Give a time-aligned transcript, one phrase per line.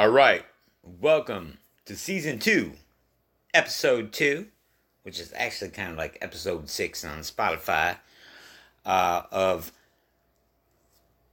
[0.00, 0.46] All right,
[0.82, 2.72] welcome to season two,
[3.52, 4.46] episode two,
[5.02, 7.98] which is actually kind of like episode six on Spotify,
[8.86, 9.72] uh, of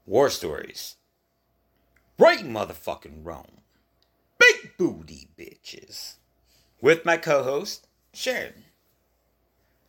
[0.05, 0.97] War Stories.
[2.19, 3.61] Right, motherfucking Rohm.
[4.37, 6.15] Big booty bitches.
[6.81, 8.65] With my co host, Sharon.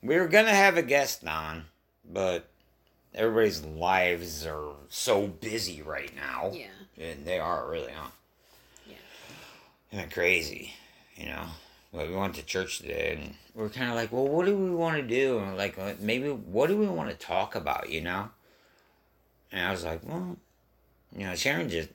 [0.05, 1.65] We were gonna have a guest on,
[2.09, 2.49] but
[3.13, 6.53] everybody's lives are so busy right now.
[6.55, 6.67] Yeah.
[6.97, 8.11] And they are really, huh?
[9.93, 10.75] Of crazy,
[11.17, 11.47] you know.
[11.93, 14.55] But we went to church today, and we are kind of like, well, what do
[14.55, 15.39] we want to do?
[15.39, 18.29] And like, maybe what do we want to talk about, you know?
[19.51, 20.37] And I was like, well,
[21.17, 21.89] you know, Sharon just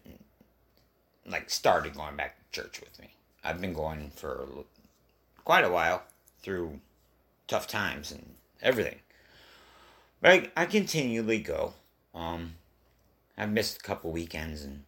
[1.28, 3.14] like started going back to church with me.
[3.44, 4.48] I've been going for
[5.46, 6.04] quite a while
[6.42, 6.80] through
[7.48, 9.00] tough times and everything.
[10.22, 11.74] But I, I continually go.
[12.16, 12.56] Um,
[13.38, 14.84] I've missed a couple weekends and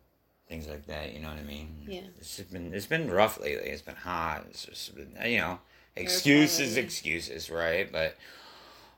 [0.48, 1.13] things like that.
[1.13, 1.70] You know what I mean?
[1.88, 2.02] Yeah.
[2.20, 3.69] It's just been it's been rough lately.
[3.69, 4.45] It's been hot.
[4.50, 5.59] It's just been you know
[5.95, 7.92] excuses, excuses, right?
[7.92, 8.16] But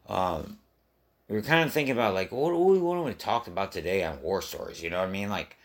[0.07, 0.57] um,
[1.27, 4.03] we were kind of thinking about like what do we want to talk about today
[4.03, 4.81] on war stories?
[4.81, 5.29] You know what I mean?
[5.29, 5.57] Like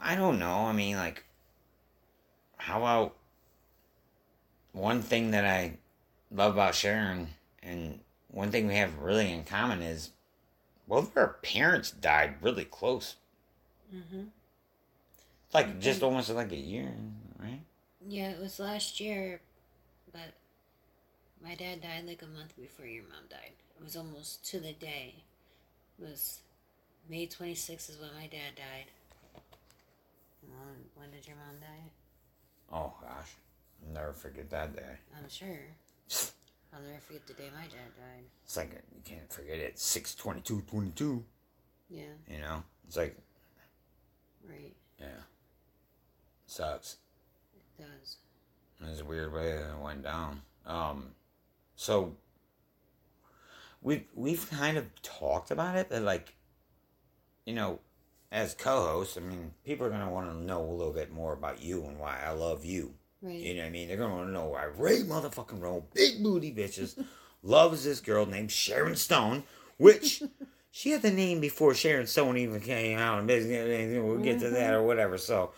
[0.00, 0.66] I don't know.
[0.66, 1.24] I mean like
[2.56, 3.14] how about
[4.72, 5.78] one thing that I
[6.30, 7.28] love about Sharon
[7.62, 10.10] and one thing we have really in common is
[10.86, 13.16] both of our parents died really close
[13.94, 14.24] Mm-hmm.
[15.54, 16.92] like just almost like a year,
[17.38, 17.60] right?
[18.06, 19.40] Yeah, it was last year,
[20.12, 20.34] but
[21.42, 23.52] my dad died like a month before your mom died.
[23.78, 25.14] It was almost to the day.
[25.98, 26.40] It was
[27.08, 28.86] May 26th is when my dad died.
[30.42, 31.90] When, when did your mom die?
[32.72, 33.36] Oh gosh,
[33.86, 34.96] I'll never forget that day.
[35.16, 35.60] I'm sure.
[36.74, 38.24] I'll never forget the day my dad died.
[38.44, 39.78] It's like you can't forget it.
[39.78, 41.24] Six twenty two twenty two.
[41.88, 43.16] Yeah, You know, it's like
[44.46, 44.74] right.
[45.00, 45.06] yeah,
[46.46, 46.96] sucks.
[47.54, 48.16] It does.
[48.90, 50.42] It's a weird way that it went down.
[50.66, 51.10] Um,
[51.76, 52.14] so
[53.82, 56.34] we've we've kind of talked about it, but like,
[57.44, 57.80] you know,
[58.30, 61.62] as co-hosts, I mean, people are gonna want to know a little bit more about
[61.62, 62.94] you and why I love you.
[63.22, 63.34] Right.
[63.34, 63.88] You know what I mean?
[63.88, 67.02] They're gonna want to know why Ray motherfucking Rohm, big booty bitches,
[67.42, 69.44] loves this girl named Sharon Stone,
[69.76, 70.22] which
[70.70, 73.18] she had the name before Sharon Stone even came out.
[73.20, 74.74] And we'll get to that mm-hmm.
[74.74, 75.18] or whatever.
[75.18, 75.52] So,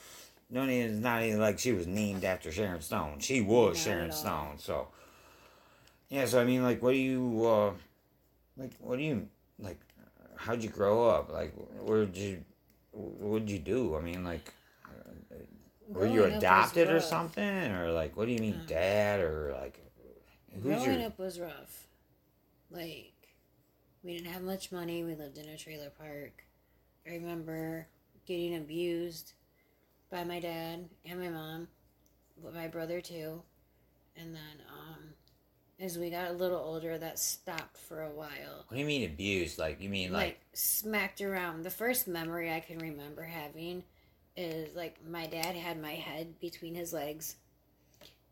[0.50, 3.20] no, it's not even like she was named after Sharon Stone.
[3.20, 4.12] She was Not Sharon.
[4.12, 4.58] Stone.
[4.58, 4.88] So,
[6.08, 6.26] yeah.
[6.26, 7.72] So I mean, like, what do you, uh,
[8.56, 9.28] like, what do you
[9.58, 9.80] like?
[10.36, 11.30] How'd you grow up?
[11.30, 12.42] Like, where'd you,
[12.92, 13.96] what'd you do?
[13.96, 14.52] I mean, like.
[14.86, 15.36] Uh,
[15.88, 18.64] were you Growing adopted or something, or like, what do you mean, No.
[18.66, 19.80] dad, or like,
[20.54, 21.08] who's Growing your?
[21.08, 21.88] up was rough.
[22.70, 23.09] Like,
[24.02, 25.04] we didn't have much money.
[25.04, 26.44] We lived in a trailer park.
[27.06, 27.86] I remember
[28.26, 29.32] getting abused
[30.10, 31.68] by my dad and my mom,
[32.42, 33.42] but my brother too.
[34.16, 35.14] And then, um,
[35.78, 38.64] as we got a little older, that stopped for a while.
[38.68, 39.58] What do you mean abused?
[39.58, 41.62] Like, you mean Like, like, smacked around.
[41.62, 43.84] The first memory I can remember having
[44.36, 47.36] is like my dad had my head between his legs,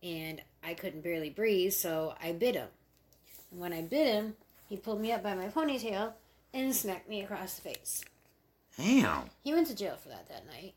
[0.03, 2.69] and I couldn't barely breathe, so I bit him.
[3.51, 4.37] And when I bit him,
[4.69, 6.13] he pulled me up by my ponytail
[6.55, 8.03] and smacked me across the face.
[8.77, 9.29] damn.
[9.43, 10.75] He went to jail for that that night,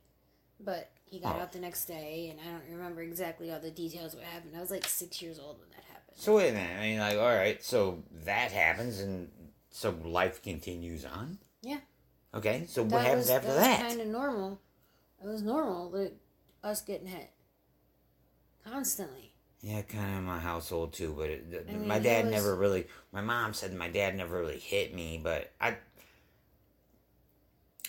[0.59, 1.39] but he got Oh.
[1.41, 4.55] out the next day, and I don't remember exactly all the details of what happened.
[4.57, 6.17] I was like six years old when that happened.
[6.17, 6.77] So wait a minute.
[6.79, 7.63] I mean, like, all right.
[7.63, 9.29] So that happens, and
[9.69, 11.37] so life continues on.
[11.61, 11.79] Yeah.
[12.33, 12.65] Okay.
[12.67, 13.79] So what happens was, after that?
[13.79, 13.87] that?
[13.89, 14.59] kind of normal.
[15.23, 16.15] It was normal, like
[16.63, 17.29] us getting hit
[18.65, 19.30] constantly.
[19.63, 21.13] Yeah, kind of in my household too.
[21.17, 22.87] But it, th- I mean, my dad was- never really.
[23.11, 25.75] My mom said my dad never really hit me, but I.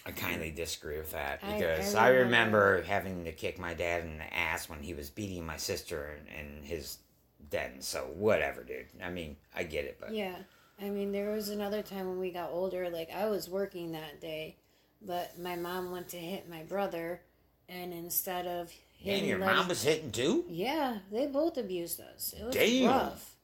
[0.05, 3.73] I kindly disagree with that I- I because I, remember remember- having to kick my
[3.73, 6.99] dad in the ass when he was beating my sister and, in his
[7.51, 7.81] den.
[7.81, 8.87] So whatever, dude.
[9.03, 10.35] I mean, I get it, but Yeah.
[10.81, 14.21] I mean, there was another time when we got older, like I was working that
[14.21, 14.57] day,
[15.01, 17.23] but my mom went to hit my brother,
[17.69, 18.73] and instead of
[19.05, 20.45] and your letting- mom was hitting too.
[20.49, 22.35] yeah, they both abused us.
[22.39, 22.89] It was Damn.
[22.89, 23.35] rough.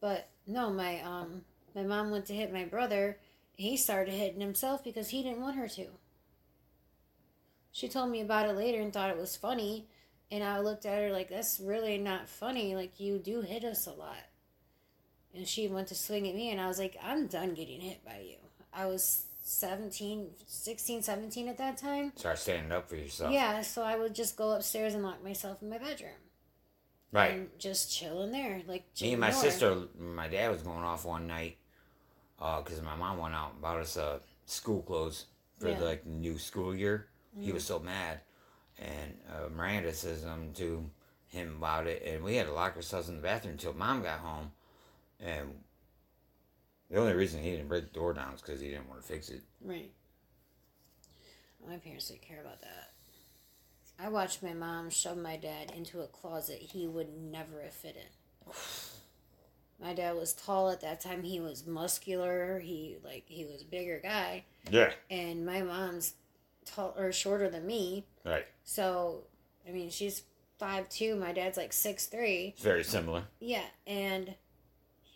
[0.00, 1.42] But no, my um,
[1.74, 3.18] my mom went to hit my brother.
[3.56, 5.86] He started hitting himself because he didn't want her to.
[7.72, 9.86] She told me about it later and thought it was funny,
[10.30, 12.74] and I looked at her like, "That's really not funny.
[12.76, 14.16] Like you do hit us a lot."
[15.34, 18.04] And she went to swing at me, and I was like, "I'm done getting hit
[18.04, 18.36] by you."
[18.72, 22.12] I was 17, 16, 17 at that time.
[22.16, 23.32] Start standing up for yourself.
[23.32, 26.16] Yeah, so I would just go upstairs and lock myself in my bedroom
[27.12, 27.34] Right.
[27.34, 31.04] and just chill in there, like Me and my sister, my dad was going off
[31.04, 31.58] one night
[32.38, 35.26] because my mom went out and bought us uh, school clothes
[35.58, 35.78] for Yeah.
[35.78, 37.08] the like new school year.
[37.38, 37.54] He Mm.
[37.54, 38.20] was so mad,
[38.78, 40.90] and uh, Miranda says um to
[41.28, 44.20] him about it, and we had to lock ourselves in the bathroom until mom got
[44.20, 44.52] home,
[45.20, 45.63] and
[46.90, 49.06] the only reason he didn't break the door down is because he didn't want to
[49.06, 49.42] fix it.
[49.62, 49.90] Right.
[51.66, 52.90] My parents didn't care about that.
[53.98, 57.96] I watched my mom shove my dad into a closet he would never have fit
[57.96, 58.52] in.
[59.82, 61.24] My dad was tall at that time.
[61.24, 62.60] He was muscular.
[62.60, 64.92] He like he was a bigger guy, Yeah.
[65.10, 66.14] and my mom's
[66.64, 68.06] tall or shorter than me.
[68.24, 68.46] Right.
[68.62, 69.24] So,
[69.68, 70.22] I mean, she's
[70.60, 71.16] five two.
[71.16, 72.52] My dad's like six three.
[72.54, 73.24] It's very similar.
[73.40, 74.34] Yeah, and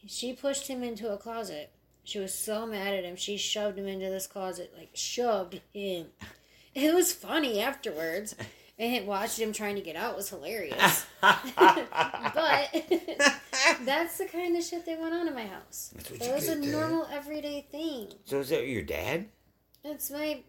[0.06, 1.70] she pushed him into a closet.
[2.04, 3.16] She was so mad at him.
[3.16, 6.06] She shoved him into this closet, like shoved him.
[6.74, 8.36] It was funny afterwards.
[8.78, 11.04] And watching him trying to get out was hilarious.
[11.20, 11.34] but
[13.84, 15.90] that's the kind of shit that went on in my house.
[15.96, 16.70] That's what It was a dude.
[16.70, 18.12] normal everyday thing.
[18.26, 19.26] so is that your dad?
[19.82, 20.40] It's my.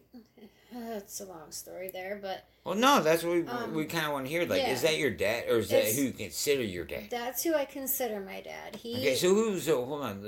[0.72, 4.14] It's a long story there, but Well, no, that's what we, Um, we kind of
[4.14, 4.46] want to hear.
[4.46, 7.08] Like, is that your dad, or is that who you consider your dad?
[7.10, 8.76] that's who I consider my dad.
[8.76, 10.22] He Okay, so who's so hold on,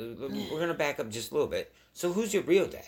[0.51, 1.73] we're gonna back up just a little bit.
[1.93, 2.85] So who's your real dad?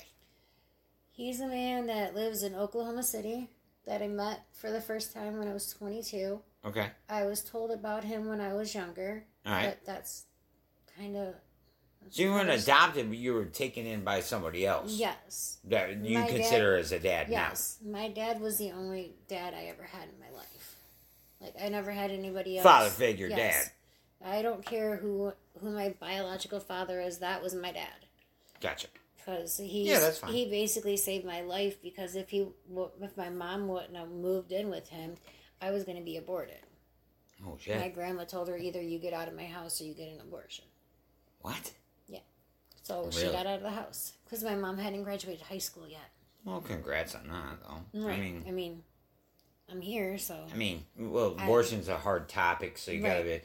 [1.11, 3.49] He's a man that lives in Oklahoma City
[3.85, 6.41] that I met for the first time when I was 22.
[6.65, 9.65] Okay, I was told about him when I was younger, all right.
[9.65, 10.23] but that's
[10.97, 11.35] kind of.
[12.09, 14.93] So you weren't adopted, but you were taken in by somebody else.
[14.93, 15.57] Yes.
[15.65, 17.79] That you My dad- consider as a dad Yes.
[17.83, 20.75] My dad was the only dad I ever had in my life.
[21.41, 22.57] Like, I never had anybody now.
[22.59, 22.63] else.
[22.63, 23.65] Father figure, Yes.
[23.65, 23.71] dad.
[24.25, 27.19] I don't care who who my biological father is.
[27.19, 28.05] That was my dad.
[28.61, 28.87] Gotcha.
[29.17, 30.33] because he Yeah, that's fine.
[30.33, 32.47] he basically saved my life because if he
[33.01, 35.15] if my mom wouldn't have moved in with him,
[35.61, 36.59] I was going to be aborted.
[37.45, 37.79] Oh shit.
[37.79, 40.19] My grandma told her either you get out of my house or you get an
[40.21, 40.65] abortion.
[41.41, 41.71] What?
[42.83, 46.09] So she got out of the house because my mom hadn't graduated high school yet.
[46.45, 48.05] Well, congrats on that, though.
[48.05, 48.17] Right.
[48.17, 48.83] I mean, I mean,
[49.71, 53.39] I'm here, so I mean, well, I- abortion's a hard topic, so you gotta be,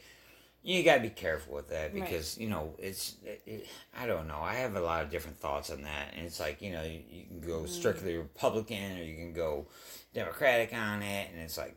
[0.64, 2.02] you gotta be careful with that Right.
[2.02, 3.14] because you know it's.
[3.25, 4.40] It, it, I don't know.
[4.40, 7.00] I have a lot of different thoughts on that, and it's like you know you,
[7.08, 7.46] you can Mm.
[7.46, 9.69] go strictly Republican or you can go
[10.12, 11.76] Democratic on it, and it's like.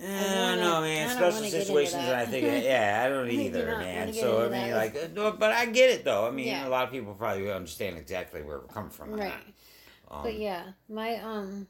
[0.00, 1.08] I don't don't wanna- know, man.
[1.10, 4.12] Special wanna get into situations, and I think, yeah, I don't I do either, man.
[4.14, 6.26] So I mean, like, uh, no, but I get it though.
[6.26, 6.66] I mean, Yeah.
[6.66, 9.12] a lot of people probably understand exactly where we're coming from.
[9.12, 9.32] right.
[10.10, 11.66] Um, But yeah, my um,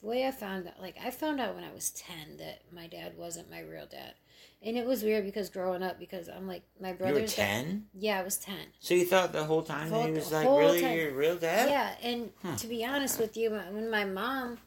[0.00, 2.86] the way I found out, like I found out when I was ten that my
[2.86, 4.14] dad wasn't my real dad,
[4.62, 8.18] and it was weird because growing up, because I'm like my you were ten, yeah,
[8.18, 8.66] I was ten.
[8.80, 10.96] so you thought the whole time that he was like really time.
[10.96, 11.68] your real dad?
[11.68, 12.56] Yeah, and Huh.
[12.56, 14.58] to be honest with you, when my mom,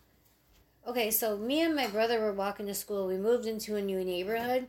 [0.88, 3.08] okay, so me and my brother were walking to school.
[3.08, 4.68] We moved into a new neighborhood,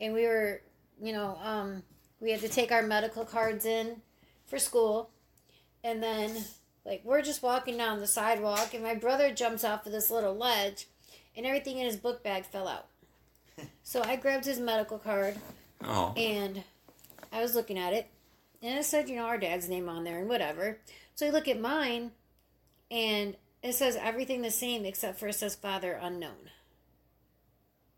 [0.00, 0.62] and we were,
[1.00, 1.82] you know, um,
[2.20, 4.02] we had to take our medical cards in
[4.46, 5.10] for school,
[5.84, 6.44] and then
[6.84, 10.36] like we're just walking down the sidewalk, and my brother jumps off of this little
[10.36, 10.86] ledge,
[11.36, 12.86] and everything in his book bag fell out.
[13.82, 15.36] So I grabbed his medical card
[15.82, 16.62] Oh, and
[17.32, 18.08] I was looking at it,
[18.62, 20.78] and it said, you know, our dad's name on there and whatever.
[21.14, 22.12] So I look at mine,
[22.90, 23.36] and
[23.68, 26.50] it says everything the same except for it says father unknown.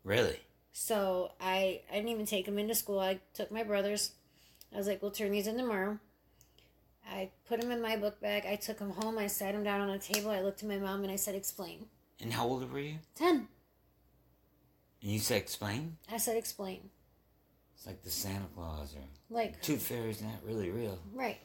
[0.03, 0.39] really?
[0.71, 2.99] So I I didn't even take him into school.
[2.99, 4.11] I took my brother's.
[4.73, 5.97] I was like, we'll turn these in tomorrow.
[7.11, 8.45] I put him in my book bag.
[8.45, 9.17] I took him home.
[9.17, 10.29] I sat him down on a table.
[10.29, 11.87] I looked at my mom and I said, explain.
[12.21, 12.99] And how old were you?
[13.15, 13.47] Ten.
[15.01, 15.97] And you said explain?
[16.11, 16.81] I said, explain.
[17.75, 19.01] It's like the Santa Claus or
[19.35, 20.99] Like, Tooth Fairy's not really real.
[21.15, 21.39] right.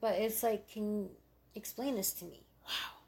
[0.00, 1.10] But it's like, can you
[1.54, 2.44] explain this to me?
[2.64, 2.99] Wow.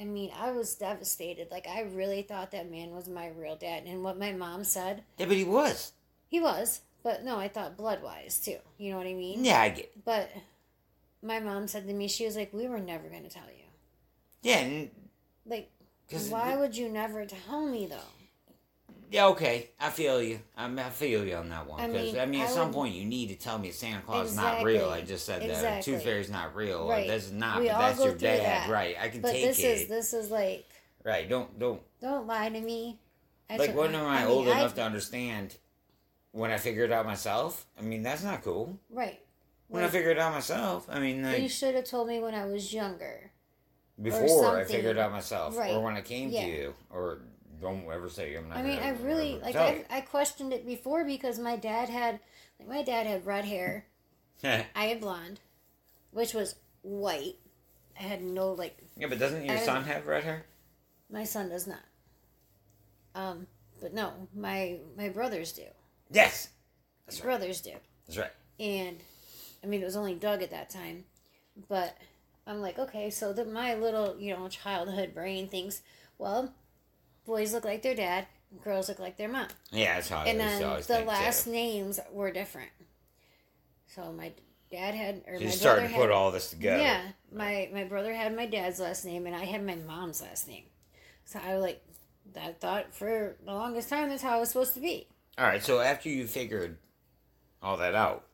[0.00, 1.50] I mean, I was devastated.
[1.50, 3.84] Like, I really thought that man was my real dad.
[3.86, 5.92] And what my mom said, Yeah, but he was.
[6.28, 6.80] he was.
[7.02, 8.56] But no, I thought blood wise, too.
[8.78, 9.44] You know what I mean?
[9.44, 9.84] Yeah, I get.
[9.86, 10.04] It.
[10.04, 10.30] But
[11.22, 13.64] my mom said to me, she was like, we were never going to tell you.
[14.42, 14.90] Yeah, and
[15.46, 15.70] Like,
[16.28, 17.96] why would you never tell me, though?
[19.10, 20.40] Yeah, okay, I feel you.
[20.56, 22.52] I, mean, I feel you on that one I because mean, I mean, at I
[22.52, 24.88] some would- point you need to tell me Santa Claus is not real.
[24.88, 25.92] I just said that Exactly.
[25.94, 26.88] Tooth Fairy's not real.
[26.88, 27.06] Right.
[27.08, 27.60] That's not.
[27.60, 28.70] We but all that's go your dad, that.
[28.70, 28.96] right?
[29.00, 29.62] I can But take this it.
[29.64, 30.64] is, this is like,
[31.04, 31.28] Right?
[31.28, 32.98] Don't don't don't lie to me.
[33.48, 35.56] I like when am I, mean, old I- enough to understand?
[36.32, 38.78] When I figured it out myself, I mean that's not cool.
[38.90, 39.18] Right.
[39.66, 42.20] When I Like, figured it out myself, I mean like you should have told me
[42.20, 43.32] when I was younger.
[44.00, 45.74] before I figured it out myself, Right.
[45.74, 46.44] or when I came Yeah.
[46.44, 47.20] to you, or
[47.60, 48.58] don't ever say I'm not.
[48.58, 49.56] I mean, I really like.
[49.56, 52.20] I, I questioned it before because my dad had,
[52.58, 53.86] like, my dad had red hair.
[54.44, 55.40] I had blonde,
[56.12, 57.36] which was white.
[57.98, 58.78] I had no like.
[58.96, 60.46] yeah, but doesn't your I- son have red hair?
[61.12, 61.80] My son does not.
[63.14, 63.46] Um,
[63.80, 65.64] but no, my my brothers do.
[66.10, 66.48] Yes,
[67.06, 67.24] That's right.
[67.26, 67.72] brothers do,
[68.06, 68.30] that's right.
[68.58, 68.96] and
[69.62, 71.04] I mean it was only Doug at that time,
[71.68, 71.96] but
[72.46, 75.82] I'm like, okay, so that my little you know childhood brain thinks,
[76.18, 76.54] well,
[77.26, 78.26] boys look like their dad,
[78.64, 79.48] girls look like their mom.
[79.70, 81.50] Yeah, that's how and always, then the last too.
[81.52, 82.70] names were different.
[83.94, 84.32] So my
[84.70, 86.82] dad had, or So my started brother to had, put all this together.
[86.82, 90.46] yeah, my my brother had my dad's last name, and I had my mom's last
[90.48, 90.64] name.
[91.24, 91.82] So I like,
[92.40, 95.06] I thought for the longest time that's how it was supposed to be.
[95.38, 95.62] All right.
[95.62, 96.76] So after you figured
[97.62, 98.26] all that out,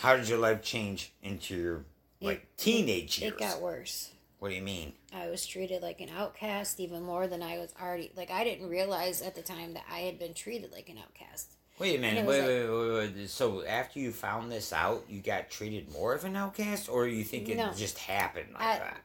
[0.00, 1.84] how did your life change into your
[2.20, 3.32] like teenage years?
[3.32, 4.10] It got worse.
[4.42, 4.92] What do you mean?
[5.14, 8.10] I was treated like an outcast even more than I was already.
[8.16, 11.52] Like I didn't realize at the time that I had been treated like an outcast.
[11.78, 12.26] Wait a minute.
[12.26, 13.30] Wait, like- wait, wait, wait.
[13.30, 17.22] So after you found this out, you got treated more of an outcast, or you
[17.22, 17.72] think it No.
[17.72, 19.00] just happened like I- that?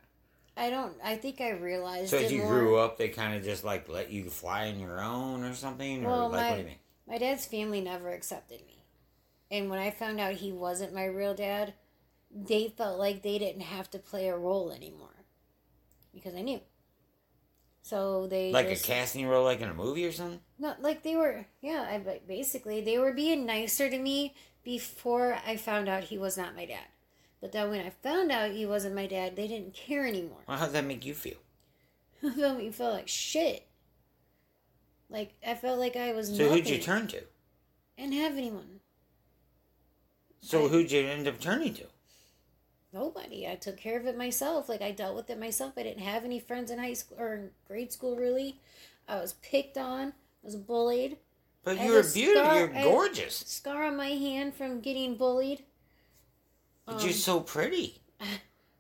[0.58, 0.96] I don't.
[1.04, 2.10] I think I realized.
[2.10, 2.50] So as you more.
[2.58, 6.04] grew up, they kind of just like let you fly on your own or something,
[6.04, 6.80] or Well, like my- what do you mean?
[7.06, 8.86] My dad's family never accepted me.
[9.52, 11.76] And when I found out he wasn't my real dad,
[12.32, 15.12] they felt like they didn't have to play a role anymore.
[16.18, 16.60] Because I knew.
[17.84, 20.42] So they Like just, a casting role, like in a movie or something?
[20.60, 24.34] No, like they were yeah, I but basically they were being nicer to me
[24.64, 26.88] before I found out he was not my dad.
[27.40, 30.40] But then when I found out he wasn't my dad, they didn't care anymore.
[30.48, 31.38] Well, how does that make you feel?
[32.24, 33.68] It made me feel like shit.
[35.10, 36.50] Like I felt like I was So nothing.
[36.50, 37.22] who'd you turn to?
[37.98, 38.82] And have anyone.
[40.42, 41.86] So I- who'd you end up turning to?
[42.98, 43.48] Nobody.
[43.48, 44.68] I took care of it myself.
[44.70, 45.74] Like I dealt with it myself.
[45.78, 48.60] I didn't have any friends in high school or in grade school really.
[49.08, 50.08] I was picked on.
[50.10, 50.14] I
[50.44, 51.18] was bullied.
[51.64, 52.56] But you were beautiful.
[52.56, 53.36] You're gorgeous.
[53.46, 55.64] Scar on my hand from getting bullied.
[56.86, 58.02] But you're Um, so pretty.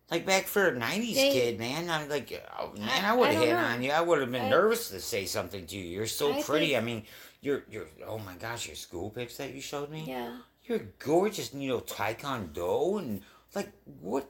[0.10, 1.90] Like back for a '90s They- kid, man.
[1.90, 3.58] I'm like, oh, man, I- I, would have hit know.
[3.58, 3.92] on you.
[3.92, 5.84] I would have been I- nervous to say something to you.
[5.84, 6.68] You're so I pretty.
[6.68, 7.04] think- I mean,
[7.42, 7.88] you're you're.
[8.08, 10.06] Oh my gosh, your school pics that you showed me.
[10.08, 10.38] Yeah.
[10.64, 11.52] You're gorgeous.
[11.52, 13.22] and, You know, taekwondo and
[13.56, 14.30] like what?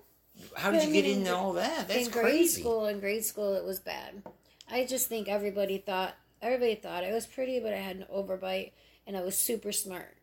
[0.56, 1.88] How did you get in into all that?
[1.88, 2.62] That's in grade crazy.
[2.62, 4.22] school, in grade school, it was bad.
[4.70, 8.72] I just think everybody thought everybody thought I was pretty, but I had an overbite
[9.06, 10.18] and I was super smart.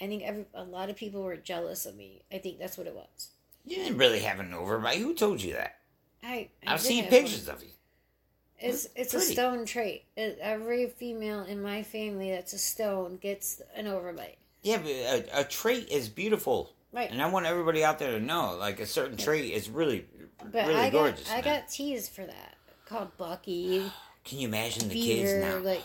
[0.00, 2.22] I think every a lot of people were jealous of me.
[2.32, 3.30] I think that's what it was.
[3.64, 4.96] You didn't really have an overbite.
[4.96, 5.76] Who told you that?
[6.22, 7.56] I, I I've seen pictures one.
[7.56, 7.70] of you.
[8.60, 9.26] It's it's pretty.
[9.26, 10.04] a stone trait.
[10.16, 14.36] It, every female in my family that's a stone gets an overbite.
[14.62, 17.10] Yeah, but a, a trait is beautiful, Right.
[17.10, 20.06] and I want everybody out there to know, like a certain trait is really,
[20.38, 21.30] But really I got gorgeous.
[21.30, 21.44] I man.
[21.44, 22.54] got teased for that.
[22.86, 23.90] Called Bucky,
[24.24, 25.58] Can you imagine the Peter, kids now?
[25.58, 25.82] like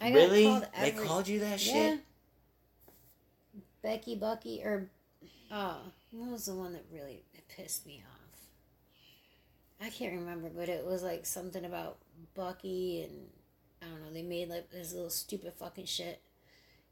[0.00, 0.44] I got really?
[0.44, 1.72] called they called you that Yeah.
[1.72, 2.00] shit?
[3.82, 4.88] Becky Bucky or
[5.50, 5.76] oh,
[6.10, 8.40] what was the one that really pissed me off?
[9.86, 11.98] I can't remember, but it was like something about
[12.34, 13.28] Bucky and
[13.82, 16.20] I don't know, they made like this little stupid fucking shit.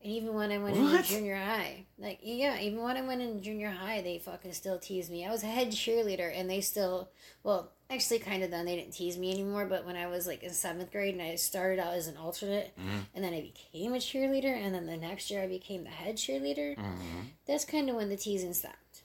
[0.05, 3.41] And even when I went into junior high, like yeah, even when I went into
[3.43, 5.25] junior high, they fucking still teased me.
[5.25, 7.09] I was a head cheerleader, and they still,
[7.43, 9.65] well, actually, kind of then they didn't tease me anymore.
[9.65, 12.75] But when I was like in seventh grade, and I started out as an alternate,
[12.79, 13.07] Mhm.
[13.15, 16.17] and then I became a cheerleader, and then the next year I became the head
[16.17, 16.77] cheerleader.
[16.77, 17.31] Mhm.
[17.47, 19.03] That's kind of when the teasing stopped.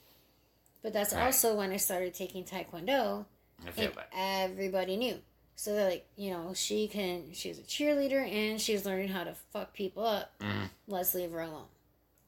[0.82, 1.24] But that's Right.
[1.24, 3.24] also when I started taking taekwondo,
[3.66, 5.22] I feel and everybody knew.
[5.60, 9.34] So they're like, you know, she can, she's a cheerleader and she's learning how to
[9.52, 10.32] fuck people up.
[10.40, 10.70] Mhm.
[10.88, 11.66] Let's leave her alone.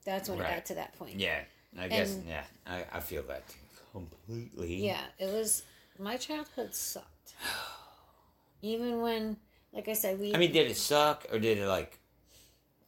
[0.05, 1.15] That's when it got to that point.
[1.19, 1.41] Yeah,
[1.79, 2.15] I guess.
[2.29, 3.43] Yeah, I, I feel that
[3.91, 4.85] completely.
[4.85, 5.63] Yeah, it was,
[5.99, 7.33] my childhood sucked.
[8.61, 9.39] Even when,
[9.73, 11.99] like I said, we, I mean, did it suck or did it like?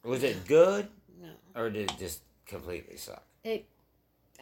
[0.03, 0.87] Was it good
[1.19, 3.23] no, or did it just completely suck?
[3.43, 3.65] it,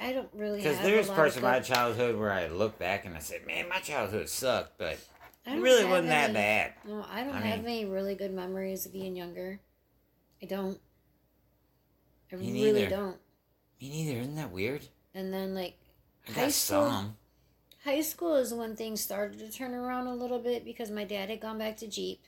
[0.02, 3.16] I don't really Because there's parts of good- my childhood where I look back and
[3.16, 4.98] I say, "Man, my childhood sucked," but
[5.46, 6.74] it really wasn't that bad.
[6.88, 9.60] No, I don't I have mean- any really good memories of being younger.
[10.42, 10.80] I don't.
[12.32, 12.90] I really neither.
[12.90, 13.18] don't.
[13.82, 14.20] Me neither.
[14.22, 14.82] Isn't that weird?
[15.14, 15.78] And then like
[16.28, 16.90] I High got school?
[16.90, 17.18] some.
[17.84, 21.30] high school is when things started to turn around a little bit because my dad
[21.30, 22.24] had gone back to Jeep.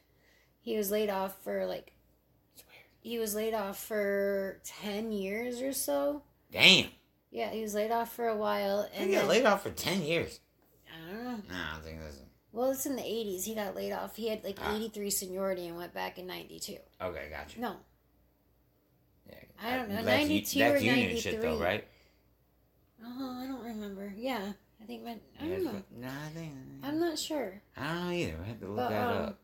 [0.62, 1.93] He was laid off for like
[3.01, 6.24] he was laid off for ten years or so.
[6.51, 6.89] Damn.
[7.31, 10.01] Yeah, he was laid off for a while, and got then, laid off for ten
[10.01, 10.39] years.
[10.88, 11.31] I don't know.
[11.50, 12.17] No, I don't think that's
[12.55, 13.43] Well, it's in the eighties.
[13.43, 14.15] He got laid off.
[14.15, 14.74] He had like Ah.
[14.75, 16.77] eighty three seniority and went back in ninety two.
[17.01, 17.27] okay.
[17.29, 17.59] Gotcha.
[17.59, 17.75] No,
[19.29, 21.65] Yeah, I don't know, That's, 92 that's or union shit though, 93.
[21.65, 21.88] right?
[23.03, 24.13] oh, I don't remember.
[24.15, 25.71] Yeah, I think my I don't know.
[25.74, 26.53] but- No, I think.
[26.83, 27.62] I'm not sure.
[27.75, 28.38] I don't know either.
[28.41, 29.39] I have to look But, that um, up.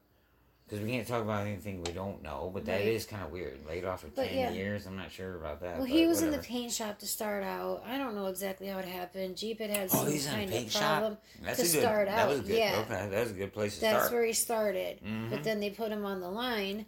[0.71, 2.87] Because we can't talk about anything we don't know, but that Right.
[2.87, 3.59] is kind of weird.
[3.67, 4.51] Laid off for But, 10 yeah.
[4.51, 5.75] years, I'm not sure about that.
[5.79, 7.83] Well, he was in the paint shop to start out.
[7.85, 9.35] I don't know exactly how it happened.
[9.35, 10.81] Jeep had had Oh, some kind paint of shop?
[10.81, 11.17] problem.
[11.41, 12.57] That's to good, start That was out, good.
[12.57, 12.85] yeah.
[12.89, 13.91] Okay, that was a good place to start.
[13.95, 14.13] That's start.
[14.17, 15.01] where he started.
[15.03, 15.29] Mhm.
[15.29, 16.85] But then they put him on the line,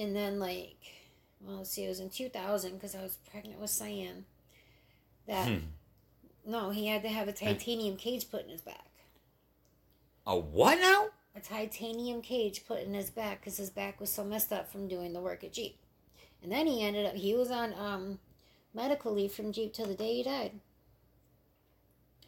[0.00, 0.78] and then like,
[1.40, 4.26] well, let's see, it was in 2000 because I was pregnant with Cyan.
[5.28, 5.58] That Hmm.
[6.44, 8.90] no, he had to have a titanium cage put in his back.
[10.26, 11.10] A what now?
[11.34, 14.88] A titanium cage put in his back because his back was so messed up from
[14.88, 15.78] doing the work at Jeep.
[16.42, 18.18] And then he ended up, he was on um,
[18.74, 20.52] medical leave from Jeep till the day he died.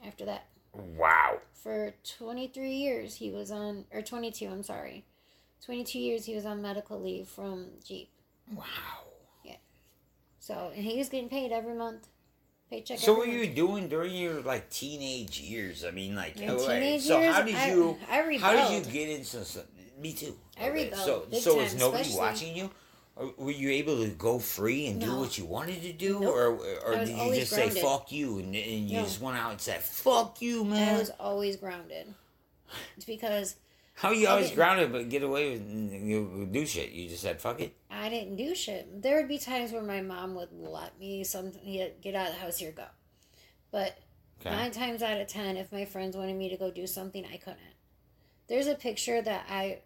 [0.04, 0.46] After that.
[0.72, 1.38] Wow.
[1.52, 5.04] For 23 years, he was on, or 22, I'm sorry.
[5.64, 8.10] 22 years he was on medical leave from Jeep.
[8.52, 8.64] Wow.
[9.44, 9.56] Yeah.
[10.38, 12.08] So, and he was getting paid every month.
[12.74, 15.84] Paycheck So what were you doing during your like teenage years?
[15.84, 17.96] I mean, like, oh, teenage so years, how did I- you?
[18.10, 18.86] I how did rebelled.
[18.86, 19.44] you get into?
[19.44, 19.62] Some,
[20.00, 20.36] me too.
[20.60, 22.70] I rebelled So, big so time, is nobody especially- watching you?
[23.16, 25.20] Or were you able to go free and do No.
[25.20, 26.34] what you wanted to do, Nope.
[26.34, 26.46] or
[26.84, 27.74] or I was did you always just grounded.
[27.76, 29.04] say "fuck you" and, and you No.
[29.04, 30.96] just went out and said "fuck you, man"?
[30.96, 32.12] I was always grounded.
[32.96, 33.54] It's because
[33.94, 36.90] How you I always didn't- grounded but get away with and you do shit?
[36.90, 39.00] You just said "fuck it." I didn't do shit.
[39.02, 41.52] There would be times where my mom would let me some
[42.02, 42.84] get out of the house, here go.
[43.70, 43.96] But
[44.40, 44.50] Okay.
[44.54, 47.38] nine times out of ten, if my friends wanted me to go do something, I
[47.38, 47.60] couldn't.
[48.46, 49.78] There's a picture that I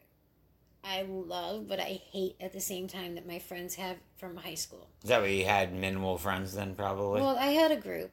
[0.82, 4.54] I love, but I hate at the same time that my friends have from high
[4.56, 4.88] school.
[5.04, 6.74] Is that why you had minimal friends then?
[6.74, 7.20] Probably.
[7.20, 8.10] Well, I had a group.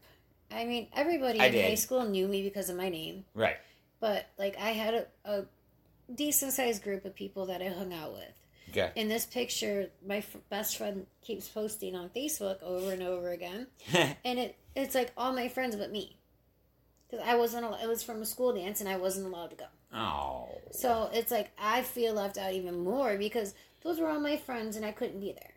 [0.52, 1.66] I mean, everybody I in did.
[1.66, 3.26] high school knew me because of my name.
[3.34, 3.58] right.
[4.00, 5.46] But like, I had a, a
[6.14, 8.34] decent sized group of people that I hung out with.
[8.96, 13.68] In this picture my f- best friend keeps posting on facebook over and over again.
[14.26, 16.18] And it it's like all my friends but me.
[17.10, 19.56] Because i wasn't al- it was from a school dance and i wasn't allowed to
[19.56, 19.66] go.
[19.94, 20.50] Oh.
[20.72, 24.76] so it's like i feel left out even more because those were all my friends
[24.76, 25.54] and i couldn't be there.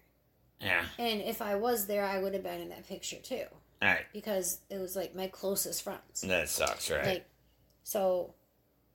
[0.61, 0.85] Yeah.
[0.99, 3.45] and if i was there i would have been in that picture too.
[3.83, 4.07] All right.
[4.13, 6.21] because it was like my closest friends.
[6.23, 7.05] That sucks, right?
[7.05, 7.27] like
[7.83, 8.35] so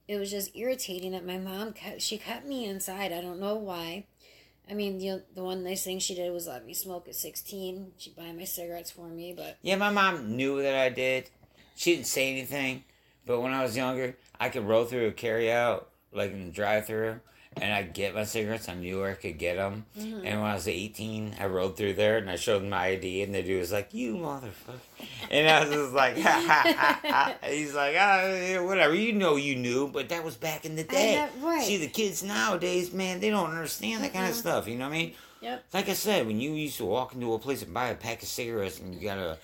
[0.07, 3.11] it was just irritating that my mom kept she kept me inside.
[3.11, 4.05] I don't know why
[4.69, 7.91] i mean the, the one nice thing she did was let me smoke at 16
[7.97, 11.29] she'd buy my cigarettes for me but Yeah, my mom knew that I did.
[11.75, 12.83] She didn't say anything,
[13.25, 16.51] but when I was younger, I could roll through a carry out, like in the
[16.51, 17.19] drive through,
[17.61, 18.67] and I'd get my cigarettes.
[18.69, 19.85] I knew where I could get them.
[19.97, 20.25] Mm-hmm.
[20.25, 23.23] And when I was 18, I rode through there and I showed them my ID,
[23.23, 24.79] and the dude was like, You motherfucker.
[25.31, 27.47] And I was just like, ha ha ha ha.
[27.47, 28.93] He's like, ah, whatever.
[28.95, 31.15] You know you knew, but that was back in the day.
[31.15, 31.63] know- right.
[31.65, 34.67] See, the kids nowadays, man, they don't understand that kind of stuff.
[34.67, 35.13] You know what I mean?
[35.41, 37.95] yep Like I said, when you used to walk into a place and buy a
[37.95, 39.37] pack of cigarettes and you got a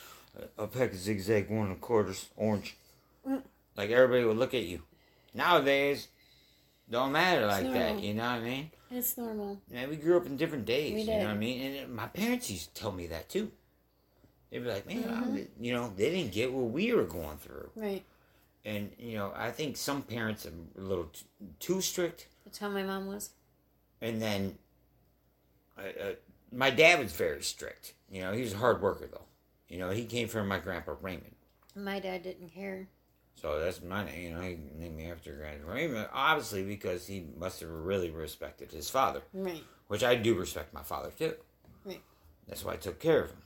[0.58, 2.76] a pack of zigzag one and a quarters orange,
[3.28, 3.42] Mm.
[3.76, 4.82] like everybody would look at you.
[5.34, 6.08] Nowadays,
[6.90, 8.00] don't matter like that.
[8.02, 8.72] You know what I mean?
[8.92, 10.94] it's normal Yeah, we grew up in different days.
[10.94, 11.76] We You know what I mean?
[11.76, 13.52] And my parents used to tell me that too.
[14.50, 15.36] They'd be like, "Man, I Mhm.
[15.36, 18.04] did- you know, they didn't get what we were going through." right
[18.66, 21.26] And you know, I think some parents are a little t-
[21.60, 22.28] too strict.
[22.44, 23.30] that's how my mom was
[24.02, 24.58] And then,
[25.78, 26.16] uh, uh,
[26.52, 27.94] my dad was very strict.
[28.10, 29.26] You know, he was a hard worker though.
[29.68, 31.36] You know, he came from my grandpa Raymond.
[31.76, 32.88] my dad didn't care
[33.42, 34.22] So that's my name.
[34.22, 38.72] You know, he named me after Grandpa Raymond, obviously because he must have really respected
[38.72, 41.34] his father, right which I do respect my father too.
[41.86, 42.02] Right.
[42.48, 43.42] That's why I took care of him.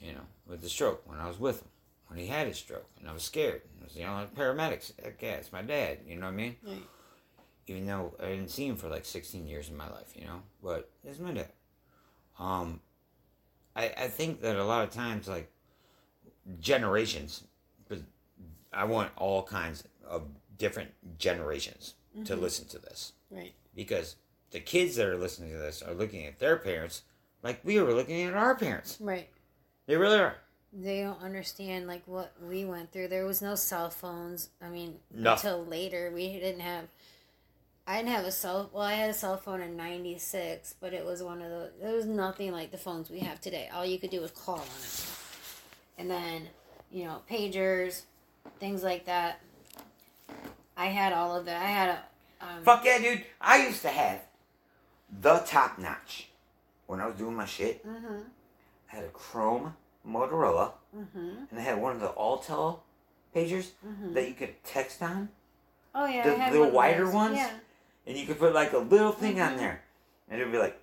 [0.00, 1.68] You know, with the stroke when I was with him,
[2.08, 3.62] when he had his stroke, and I was scared.
[3.80, 4.92] I was, you know, like paramedics.
[5.02, 5.98] Heck yeah, it's my dad.
[6.06, 6.56] You know what I mean?
[6.66, 6.82] right
[7.68, 10.42] even though I didn't see him for like 16 years in my life, you know,
[10.62, 11.50] but it's my dad.
[12.38, 12.80] Um,
[13.76, 15.50] I, I think that a lot of times, like,
[16.60, 17.44] generations,
[18.72, 22.40] I want all kinds of different generations to Mhm.
[22.40, 24.16] listen to this right because
[24.50, 27.02] the kids that are listening to this are looking at their parents
[27.42, 28.96] like we were looking at our parents.
[29.00, 29.28] right
[29.86, 30.36] They really are.
[30.72, 33.08] they don't understand like what we went through.
[33.08, 34.50] There was no cell phones.
[34.60, 35.50] I mean, Nothing.
[35.50, 36.88] until later we didn't have.
[37.86, 38.68] I didn't have a cell.
[38.72, 41.70] Well, I had a cell phone in '96, but it was one of those.
[41.82, 43.70] It was nothing like the phones we have today.
[43.72, 45.04] All you could do was call on it,
[45.96, 46.50] and then
[46.90, 48.02] you know pagers,
[48.58, 49.40] things like that.
[50.76, 51.62] I had all of that.
[51.62, 52.44] I had a.
[52.44, 53.24] Um, Fuck yeah, dude.
[53.40, 54.20] I used to have
[55.20, 56.28] the top notch
[56.86, 57.84] when I was doing my shit.
[57.86, 58.24] Mhm.
[58.92, 59.74] I had a Chrome
[60.06, 61.50] Motorola, Mhm.
[61.50, 62.80] and I had one of the Alltel
[63.34, 64.14] pagers Mhm.
[64.14, 65.28] that you could text on,
[65.94, 67.36] Oh yeah, the- I had the wider ones?
[67.36, 67.50] Yeah.
[68.06, 69.58] and you could put like a little thing on Mhm.
[69.58, 69.82] there,
[70.30, 70.82] and it would be like,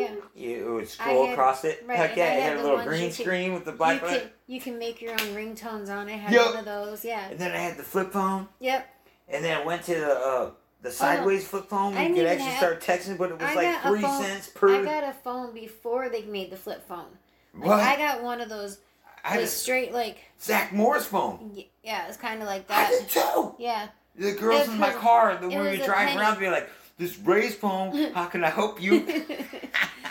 [0.00, 0.14] Yeah.
[0.34, 1.84] you, would scroll had- across it.
[1.86, 3.64] right, Heck and yeah, I it had had a little green you could- screen with
[3.64, 4.20] the black you light.
[4.22, 6.14] can you can make your own ringtones on it.
[6.14, 6.46] I had Yup.
[6.50, 7.04] one of those.
[7.04, 7.28] Yeah.
[7.28, 8.88] And then I had the flip phone, Yep.
[9.28, 10.50] and then I went to the uh,
[10.82, 11.96] the sideways flip phone.
[11.96, 14.48] Oh, You could actually have- start texting, but it was I like three phone- cents
[14.48, 14.80] per.
[14.80, 17.06] I got a phone before they made the flip phone.
[17.54, 17.80] Like, what?
[17.80, 18.78] I got one of those
[19.24, 21.52] I had a straight like Zach Morris phone.
[21.82, 22.88] yeah, it's kind of like that.
[22.88, 23.00] I that.
[23.08, 23.54] did too.
[23.58, 23.88] Yeah.
[24.16, 26.20] The girls in my car, the it when we was were driving penny.
[26.20, 26.68] around, be like,
[27.00, 29.04] "This raised phone, how can I help you?"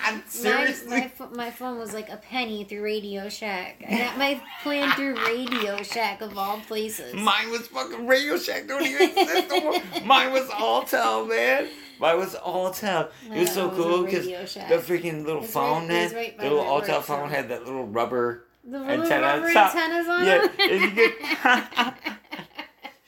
[0.02, 0.90] I My, Seriously?
[1.20, 3.84] my, my phone was like a penny through Radio Shack.
[3.88, 7.14] I got my plan through Radio Shack of all places.
[7.14, 8.68] Mine was fucking Radio Shack.
[8.68, 9.74] Don't even exist no more.
[10.06, 11.68] Mine was Alltel, man.
[12.00, 13.10] Mine was Alltel.
[13.32, 16.44] It was so was cool because the freaking little It's phone right- man, right the
[16.44, 19.76] little Alltel phone had that little rubber the little antenna on rubber top.
[19.76, 22.16] antennas on Yeah, you get.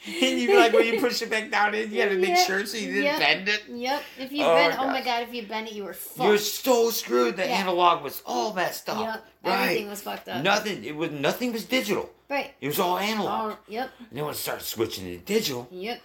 [0.06, 2.66] and you like when you push it back down in, you had to make sure
[2.66, 3.20] so you didn't Yep.
[3.20, 3.64] bend it.
[3.70, 4.04] Yep.
[4.20, 6.28] If you Oh, bend, oh my god, if you bend it, you were fucked.
[6.28, 7.38] You're so screwed.
[7.38, 7.58] The Yeah.
[7.62, 9.00] analog was all messed up.
[9.00, 9.26] Yep.
[9.44, 9.62] Right.
[9.64, 10.44] Everything was fucked up.
[10.44, 10.84] Nothing.
[10.84, 12.10] It was nothing was digital.
[12.30, 12.54] Right.
[12.62, 13.54] It was all analog.
[13.54, 13.92] Oh, yep.
[14.00, 16.02] And then when it started switching to digital, Yep.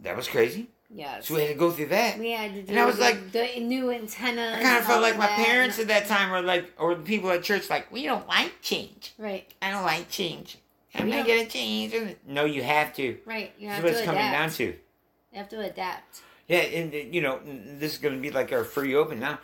[0.00, 0.68] that was crazy.
[0.94, 1.18] Yeah.
[1.20, 2.18] So we had to go through that.
[2.20, 4.54] We had to do And I was the, like- the new antenna.
[4.56, 7.30] I kind of felt like my parents at that time were like, or the people
[7.32, 9.12] at church, like, we don't like change.
[9.18, 9.50] Right.
[9.60, 10.58] I don't like change.
[10.94, 12.16] I'm We not don't- gonna change.
[12.26, 13.18] No, you have to.
[13.24, 13.52] Right.
[13.58, 14.64] You have That's what to it's coming down to.
[14.64, 16.20] You have to adapt.
[16.48, 19.38] Yeah, and uh, you know, this is gonna be like our free open now.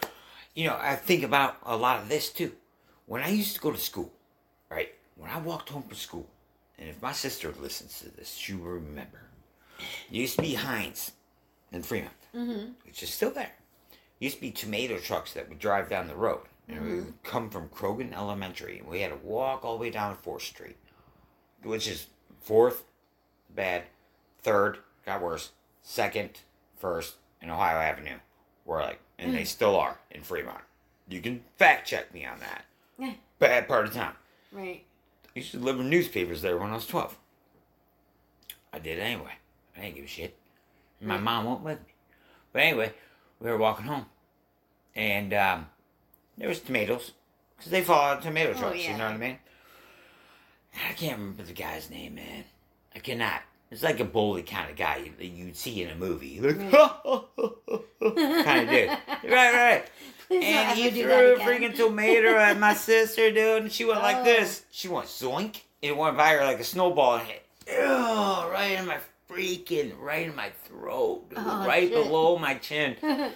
[0.55, 2.53] You know, I think about a lot of this too.
[3.07, 4.13] When I used to go to school,
[4.71, 4.95] right?
[5.17, 6.29] When I walked home from school,
[6.79, 9.23] and if my sister listens to this, she will remember.
[9.79, 11.13] It used to be Heinz
[11.73, 12.73] in Fremont, Mm-hmm.
[12.87, 13.53] which is still there.
[14.19, 17.49] Used to be tomato trucks that would drive down the road, and we would come
[17.51, 20.77] from Croghan Elementary, and we had to walk all the way down Fourth Street,
[21.63, 22.07] which is
[22.41, 22.85] Fourth,
[23.55, 23.85] bad,
[24.43, 25.51] Third got worse,
[25.83, 26.41] Second,
[26.79, 28.19] First, and Ohio Avenue
[28.65, 30.63] were like, and they still are in Fremont.
[31.09, 32.65] You can fact check me on that.
[32.99, 33.13] Yeah.
[33.39, 34.13] Bad part of town.
[34.53, 34.85] Right.
[35.25, 37.17] I used to deliver newspapers there when I was 12.
[38.73, 39.33] I did it anyway.
[39.77, 40.37] I didn't give a shit.
[41.01, 41.23] My Right.
[41.23, 41.93] mom won't let me.
[42.53, 42.93] But anyway,
[43.41, 44.07] we were walking home.
[44.95, 45.67] And um,
[46.37, 47.13] there was tomatoes.
[47.57, 49.39] Because they fall out of tomato Oh, trucks, you know what I mean?
[50.75, 52.45] I can't remember the guy's name, man.
[52.95, 53.43] I cannot.
[53.71, 56.41] It's like a bully kind of guy that you'd see in a movie.
[56.41, 58.89] Like, kind of dude.
[59.31, 59.85] Right, right.
[60.29, 64.19] Please And he threw a freaking tomato at my sister, dude, and she went like
[64.19, 64.25] Oh.
[64.25, 64.63] this.
[64.71, 65.61] She went zoink.
[65.83, 70.27] It went by her like a snowball and hit, ew, right in my freaking, right
[70.27, 71.93] in my throat, dude, Oh, right shit.
[71.93, 72.97] below my chin.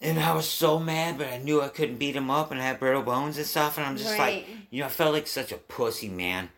[0.00, 2.64] And I was so mad, but I knew I couldn't beat him up and I
[2.64, 3.76] had brittle bones and stuff.
[3.76, 6.48] And I'm just like, you know, I felt like such a pussy, man.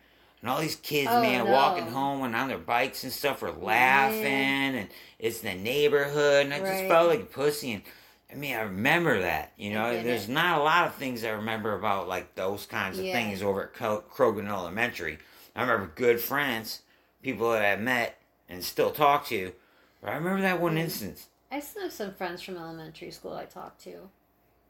[0.41, 1.51] And all these kids, Oh, man, no.
[1.51, 6.53] walking home and on their bikes and stuff were laughing, and it's the neighborhood, and
[6.53, 7.71] I just felt like a pussy.
[7.73, 7.81] And
[8.29, 9.53] I mean, I remember that.
[9.57, 10.31] You know, there's it.
[10.31, 13.13] not a lot of things I remember about like those kinds of Yeah.
[13.13, 15.17] things over at Croghan Elementary.
[15.55, 16.81] I remember good friends,
[17.21, 19.53] people that I met and still talk to.
[20.01, 20.79] But I remember that one Mm.
[20.81, 21.27] instance.
[21.53, 24.09] I still have some friends from elementary school I talk to.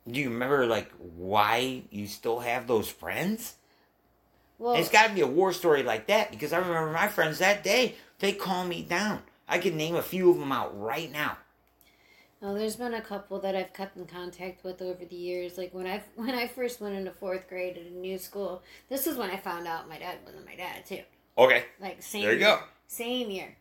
[0.10, 3.56] Do you remember like why you still have those friends?
[4.60, 7.40] Well, it's got to be a war story like that because I remember my friends
[7.40, 7.96] that day.
[8.20, 9.22] They calmed me down.
[9.48, 11.38] I can name a few of them out right now.
[12.42, 15.58] well, there's been a couple that I've kept in contact with over the years.
[15.58, 19.08] Like when I when I first went into fourth grade at a new school, this
[19.08, 21.02] is when I found out my dad wasn't my dad too.
[21.38, 22.60] Okay, Like same there you go.
[22.88, 23.56] same year,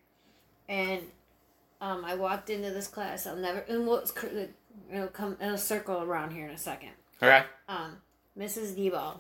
[0.68, 1.02] and
[1.82, 3.26] um, I walked into this class.
[3.26, 4.12] I'll never And what's
[4.90, 6.90] it'll come it'll circle around here in a second.
[7.22, 7.98] Okay, Um,
[8.38, 8.74] Mrs.
[8.74, 9.18] Deball,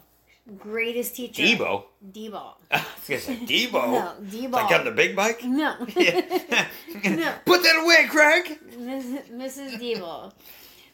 [0.58, 1.42] greatest teacher.
[1.42, 1.84] Debo.
[2.10, 2.54] Deball.
[2.70, 3.72] I was gonna say Debo.
[3.92, 4.52] No, Deball.
[4.52, 5.44] Like on the big bike.
[5.44, 5.76] no.
[5.96, 6.68] Yeah.
[7.04, 7.34] No.
[7.44, 8.58] Put that away, Craig.
[8.78, 9.78] Miss- Mrs.
[9.80, 10.32] Deball.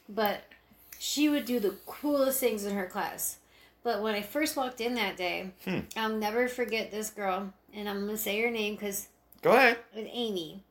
[0.07, 0.41] But
[0.99, 3.37] she would do the coolest things in her class.
[3.83, 5.79] But when I first walked in that day, Hmm.
[5.95, 9.07] I'll never forget this girl, and I'm gonna say her name because
[9.41, 9.77] Go ahead.
[9.95, 10.63] with Amy.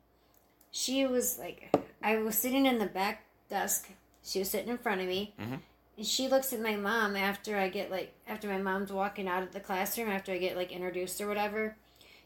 [0.71, 1.69] She was like,
[2.01, 3.89] I was sitting in the back desk.
[4.23, 5.33] She was sitting in front of me.
[5.39, 5.59] Mhm.
[5.97, 9.43] And she looks at my mom after I get like, after my mom's walking out
[9.43, 11.75] of the classroom, after I get like introduced or whatever.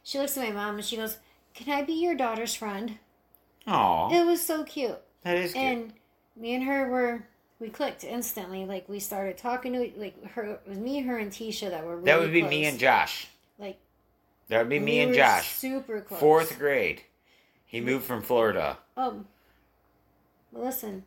[0.04, 1.18] She looks at my mom and she goes,
[1.54, 2.98] Can I be your daughter's friend?
[3.68, 5.00] Aw, It was so cute.
[5.24, 5.64] that is cute.
[5.64, 5.94] And
[6.36, 7.24] me and her were,
[7.60, 8.66] we clicked instantly.
[8.66, 11.96] Like we started talking to, like her, it was me, her, and Tisha that were
[11.96, 12.50] really that would be close.
[12.50, 13.28] me and Josh.
[13.58, 13.78] Like,
[14.50, 15.54] That would be me we and Josh.
[15.54, 16.20] Super close.
[16.20, 17.04] Fourth grade.
[17.74, 18.78] He moved from Florida.
[18.96, 19.26] Um, oh,
[20.52, 21.06] well, listen.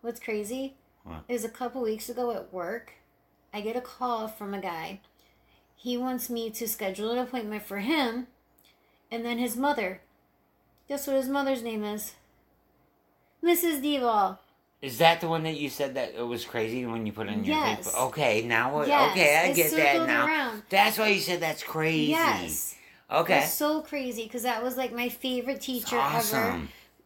[0.00, 1.24] What's crazy What?
[1.28, 2.92] is a couple weeks ago at work,
[3.52, 5.00] I get a call from a guy.
[5.76, 8.28] He wants me to schedule an appointment for him,
[9.10, 10.00] and then his mother.
[10.88, 12.14] Guess what his mother's name is?
[13.44, 13.82] Mrs.
[13.82, 14.38] Deval.
[14.80, 17.44] Is that the one that you said that it was crazy when you put in
[17.44, 17.86] your Yes.
[17.86, 18.06] Facebook?
[18.08, 18.88] Okay, now what?
[18.88, 20.24] Yes, okay, I it get that now.
[20.26, 20.62] around.
[20.70, 22.12] That's why you said that's crazy.
[22.12, 22.76] Yes.
[23.10, 23.44] Okay.
[23.46, 26.62] So crazy because that was like my favorite teacher ever.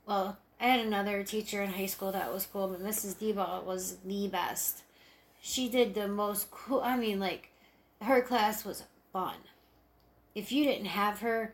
[0.06, 3.14] Well, I had another teacher in high school that was cool, but Mrs.
[3.16, 4.82] Deba was the best.
[5.40, 6.80] She did the most cool.
[6.80, 7.50] I mean, like,
[8.00, 9.34] her class was fun.
[10.34, 11.52] If you didn't have her,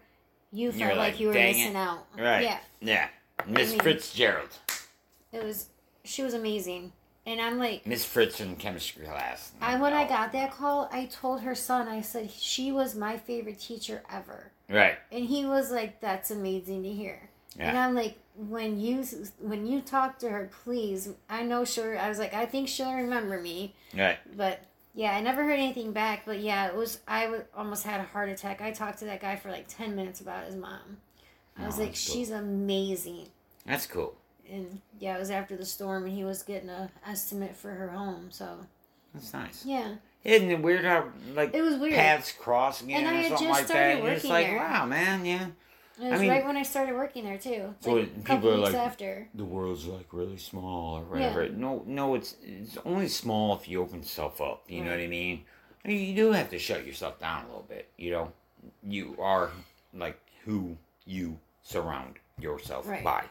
[0.53, 2.07] you felt like, like, you were missing it." out.
[2.17, 2.43] Right.
[2.43, 3.09] Yeah, Yeah.
[3.47, 4.51] Miss mean- Fitzgerald.
[5.33, 5.67] it was.
[6.05, 6.93] She was amazing,
[7.29, 9.53] And I'm like, Miss Fritz in chemistry class.
[9.61, 13.19] I when I got that call, I told her son, I said she was my
[13.19, 14.97] favorite teacher ever, Right.
[15.13, 17.69] and he was like, "That's amazing to hear." Yeah.
[17.69, 19.05] And I'm like, when you
[19.41, 21.11] when you talk to her, please.
[21.29, 21.99] I know she'll.
[21.99, 24.19] I was like, I think she'll remember me, Right.
[24.35, 24.61] but
[24.95, 26.23] yeah, I never heard anything back.
[26.25, 27.01] But yeah, it was.
[27.07, 28.63] I w- almost had a heart attack.
[28.63, 30.97] I talked to that guy for like ten minutes about his mom.
[31.59, 31.95] I was Oh, like, cool.
[31.97, 33.27] she's amazing.
[33.67, 34.15] That's cool.
[34.51, 37.89] And yeah, it was after the storm, and he was getting a estimate for her
[37.89, 38.29] home.
[38.31, 38.59] So
[39.15, 39.65] That's nice.
[39.65, 41.95] yeah, Isn't it weird how like it was weird.
[41.95, 44.05] paths cross again And I had something just like started that?
[44.05, 44.57] And it's like, there.
[44.59, 45.47] wow, man, yeah.
[46.01, 47.75] It was I mean- right when I started working there too.
[47.81, 49.29] So Like, it- a couple people are weeks like- after.
[49.35, 51.49] The world's like really small or whatever.
[51.49, 54.65] No, no, it's it's only small if you open yourself up.
[54.69, 55.45] You know what I mean?
[55.85, 57.89] I mean, you do have to shut yourself down a little bit.
[57.97, 58.33] You know,
[58.83, 59.51] you are
[59.95, 63.03] like who you surround yourself Right.
[63.03, 63.25] by.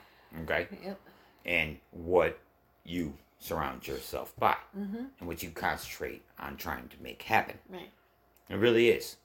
[0.44, 0.68] Okay.
[0.84, 1.00] Yep.
[1.48, 2.38] And what
[2.84, 5.06] you surround yourself by Mm-hmm.
[5.20, 7.58] and what you concentrate on trying to make happen.
[7.70, 7.90] Right.
[8.50, 9.16] It really is.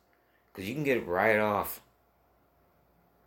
[0.53, 1.81] Because you can get right off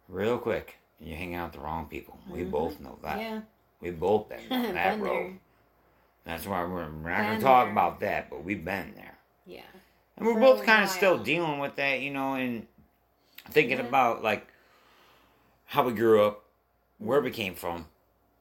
[0.07, 2.17] real quick and you hang out with the wrong people.
[2.29, 2.51] We Mhm.
[2.51, 3.19] both know that.
[3.19, 3.41] Yeah.
[3.81, 5.39] We've both been down that Been road.
[6.23, 9.17] That's why we're, we're not going to talk about that, but we've been there.
[9.45, 9.61] Yeah.
[10.17, 12.65] And we're For both kind of still dealing with that, you know, and
[13.51, 13.85] thinking Yeah.
[13.85, 14.47] about like
[15.65, 16.43] how we grew up,
[16.99, 17.87] where we came from.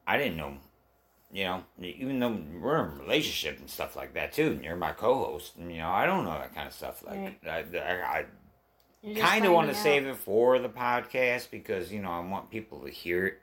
[0.07, 0.57] I didn't know,
[1.33, 4.53] you know, even though we're in a relationship and stuff like that too.
[4.53, 7.03] And you're my co-host, and you know, I don't know that kind of stuff.
[7.05, 8.25] Like, I, I,
[9.07, 12.51] I kind of want to save it for the podcast because you know I want
[12.51, 13.41] people to hear it.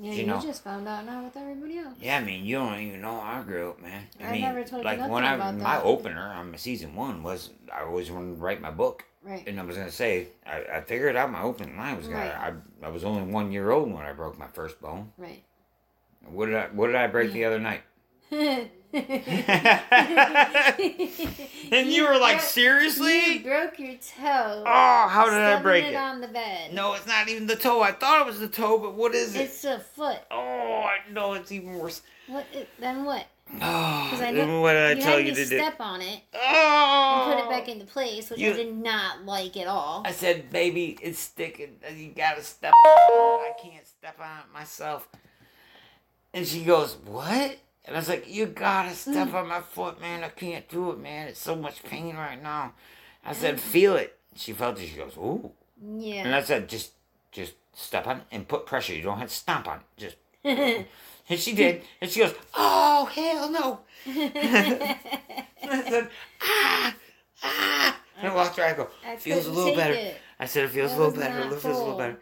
[0.00, 0.40] Yeah, you you, know.
[0.40, 1.94] just found out now with everybody else.
[2.00, 4.04] Yeah, I mean, you don't even know how I grew up, man.
[4.20, 5.84] I, I mean, never told you like nothing when I about my that.
[5.84, 9.04] opener on season one was I always wanted to write my book.
[9.24, 9.42] Right.
[9.46, 12.20] And I was gonna say, I, I figured out my opening line was gonna.
[12.20, 12.54] Right.
[12.82, 15.12] I, I was only one year old when I broke my first bone.
[15.18, 15.42] Right.
[16.26, 17.82] What did I What did I break the other night?
[18.30, 18.68] and
[21.70, 23.34] And you were like, seriously?
[23.34, 24.62] You broke your toe.
[24.66, 25.96] Oh, how did I break it it?
[25.96, 26.72] on the bed.
[26.72, 27.82] No, it's not even the toe.
[27.82, 29.40] I thought it was the toe, but what is it?
[29.42, 30.18] It's a foot.
[30.30, 30.36] Oh,
[30.84, 32.00] I know it's even worse.
[32.28, 32.46] What?
[32.78, 33.26] Then what?
[33.62, 35.56] Oh, I then know- what did I you tell had you me to do?
[35.58, 39.24] step on it Oh, and put it back into place, which You- I did not
[39.24, 40.02] like at all.
[40.04, 41.76] I said, baby, it's sticking.
[41.94, 43.42] You gotta step on it.
[43.42, 45.08] I can't step on it myself.
[46.34, 47.58] And she goes, what?
[47.84, 50.22] And I was like, you gotta step on my foot, man.
[50.22, 51.28] I can't do it, man.
[51.28, 52.74] It's so much pain right now.
[53.24, 54.16] I said, feel it.
[54.36, 54.88] She felt it.
[54.88, 55.50] She goes, ooh.
[55.98, 56.24] Yeah.
[56.24, 56.92] And I said, just,
[57.32, 58.94] just step on it and put pressure.
[58.94, 59.84] You don't have to stomp on it.
[59.96, 60.16] Just.
[61.30, 61.82] And she did.
[62.00, 63.80] And she goes, oh, hell no.
[64.06, 64.32] And
[65.62, 66.08] I said,
[66.40, 66.94] ah,
[67.42, 68.00] ah.
[68.18, 68.64] And I walked her.
[68.64, 69.92] I go, I feels a little better.
[69.92, 70.16] it.
[70.40, 71.38] I said it feels That a little better.
[71.54, 72.18] It feels a little better.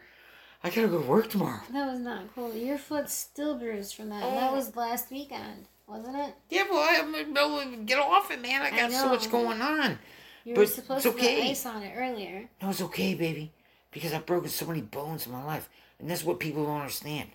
[0.64, 1.60] I gotta go to work tomorrow.
[1.72, 2.54] That was not cool.
[2.54, 4.22] Your foot's still bruised from that.
[4.22, 4.80] And that was oh.
[4.80, 6.34] last weekend, wasn't it?
[6.50, 8.62] Yeah, well, I'm able to get off it, man.
[8.62, 9.30] I I got so much know.
[9.32, 9.98] going on.
[10.44, 11.42] You But were it's supposed to okay.
[11.42, 12.48] put ice on it earlier.
[12.62, 13.52] No, it's okay, baby,
[13.90, 17.30] because I've broken so many bones in my life, and that's what people don't understand.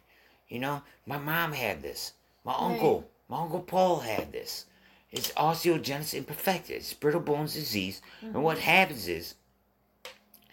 [0.47, 2.13] You know, my mom had this.
[2.43, 4.65] My uncle, my uncle Paul had this.
[5.11, 6.71] It's osteogenesis imperfecta.
[6.71, 8.41] It's brittle bones disease, and mm-hmm.
[8.41, 9.35] what happens is,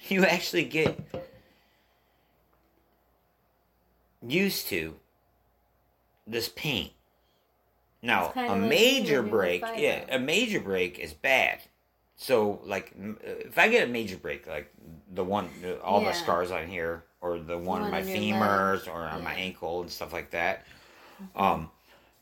[0.08, 0.98] you actually get
[4.26, 4.96] used to
[6.26, 6.90] this pain.
[8.02, 11.62] Now, a major break, yeah, a major break is bad.
[12.16, 14.72] So, like, uh, if I get a major break, like
[15.12, 18.88] the one, uh, all the scars on here, or the one on my femurs, leg.
[18.88, 19.36] or on my Yeah.
[19.36, 19.46] Mm-hmm.
[19.46, 20.64] ankle and stuff like that,
[21.36, 21.70] um,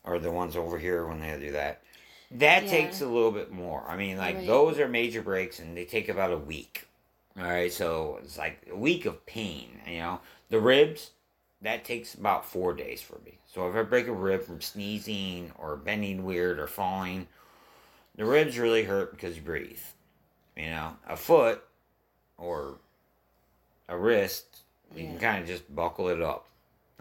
[0.03, 1.83] or the ones over here when they do that,
[2.31, 2.69] that Yeah.
[2.69, 3.83] takes a little bit more.
[3.87, 4.47] I mean, like Right.
[4.47, 6.87] those are major breaks, and they take about a week.
[7.37, 9.81] All right, so it's like a week of pain.
[9.87, 11.11] You know, the ribs
[11.61, 13.37] that takes about four days for me.
[13.51, 17.27] So if I break a rib from sneezing or bending weird or falling,
[18.15, 19.79] the ribs really hurt because you breathe.
[20.55, 21.63] You know, a foot
[22.37, 22.75] or
[23.87, 24.45] a wrist,
[24.95, 26.45] you can kind of just buckle it up.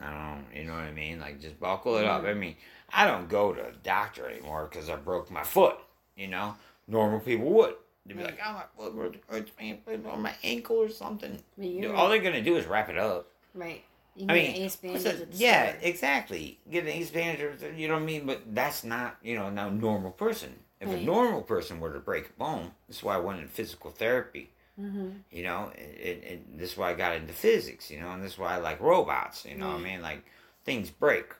[0.01, 1.21] I don't know, you know what I mean?
[1.21, 2.23] Like just buckle it up.
[2.23, 2.29] Mhm.
[2.31, 2.57] I mean,
[2.93, 5.79] I don't go to a doctor anymore because I broke my foot.
[6.17, 6.55] You know,
[6.87, 7.75] normal people would.
[8.05, 12.09] They'd be like, "Oh, my foot hurts- me, on my ankle or something." You're All
[12.09, 13.27] they're gonna do is wrap it up.
[13.55, 13.85] right.
[14.19, 15.89] I mean, get ace what's bandages that- at the yeah, store.
[15.89, 16.59] exactly.
[16.71, 18.27] Get an ace bandage, or you know what I mean.
[18.27, 20.55] But that's not, you know, now normal person.
[20.81, 23.91] If a normal person were to break a bone, that's why I went into physical
[23.91, 24.51] therapy.
[24.81, 25.09] Mm-hmm.
[25.31, 27.91] You know, and this is why I got into physics.
[27.91, 29.45] You know, and this is why I like robots.
[29.47, 30.25] You know, what I mean, like
[30.65, 31.33] things break.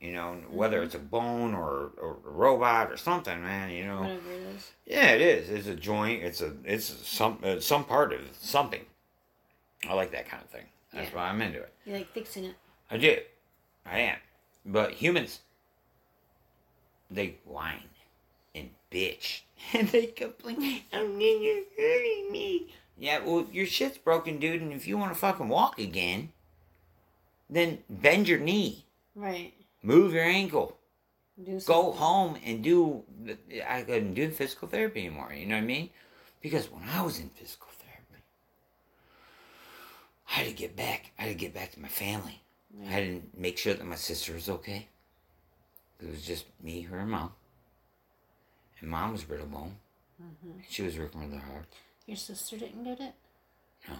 [0.00, 0.86] You know, whether Mhm.
[0.86, 3.70] it's a bone or, or a robot or something, man.
[3.70, 4.70] You know, Whatever it is.
[4.84, 5.48] yeah, it is.
[5.48, 6.24] It's a joint.
[6.24, 8.84] It's a it's some uh, some part of something.
[9.88, 10.66] I like that kind of thing.
[10.92, 11.16] That's Yeah.
[11.16, 11.72] why I'm into it.
[11.84, 12.54] You like fixing it.
[12.90, 13.18] I do.
[13.86, 14.18] I am.
[14.64, 15.40] But humans,
[17.10, 17.88] they whine
[18.54, 19.42] and bitch.
[19.74, 22.74] And they complain, oh, I'm you're hurting me.
[22.98, 26.32] Yeah, well, your shit's broken, dude, and if you want to fucking walk again,
[27.48, 29.54] then bend your knee, Right.
[29.82, 30.78] move your ankle,
[31.42, 33.04] Do go home and do.
[33.68, 35.32] I couldn't do physical therapy anymore.
[35.32, 35.90] You know what I mean?
[36.40, 37.81] Because when I was in physical therapy,
[40.32, 41.12] I had to get back.
[41.18, 42.42] I had to get back to my family.
[42.82, 44.88] I had to make sure that my sister was okay.
[46.00, 47.32] It was just me, her, and mom.
[48.80, 49.76] And mom was brittle bone.
[50.20, 50.58] Mm-hmm.
[50.68, 51.66] She was working really hard.
[52.06, 53.12] Your sister didn't get it?
[53.88, 53.94] No.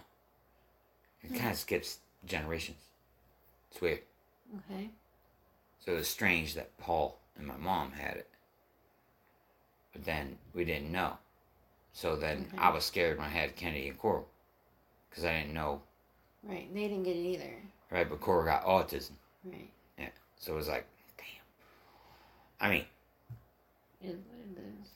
[1.22, 1.60] It kind of mm.
[1.60, 2.78] skips generations.
[3.70, 4.00] It's weird.
[4.70, 4.88] Okay.
[5.84, 8.28] So it was strange that Paul and my mom had it.
[9.92, 11.18] But then we didn't know.
[11.92, 12.58] So then Okay.
[12.58, 14.28] I was scared when I had Kennedy and Coral.
[15.10, 15.82] Because I didn't know.
[16.42, 16.72] Right.
[16.74, 17.54] They didn't get it either.
[17.90, 19.12] Right, but Coral got autism.
[19.44, 19.68] Right.
[19.98, 20.08] Yeah.
[20.38, 22.68] So it was like, damn.
[22.68, 22.84] I mean,
[24.02, 24.88] It is what it is.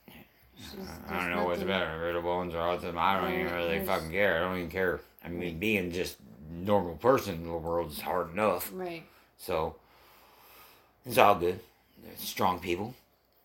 [0.59, 2.97] It's just- I don't know what's better, brittle bones or autism.
[2.97, 4.37] I don't even really fucking care.
[4.37, 5.01] I don't even care.
[5.25, 6.17] I mean, being just
[6.51, 8.71] normal person in the world is hard enough.
[8.73, 9.05] Right.
[9.37, 9.77] So
[11.05, 11.61] it's all good.
[12.03, 12.95] They're strong people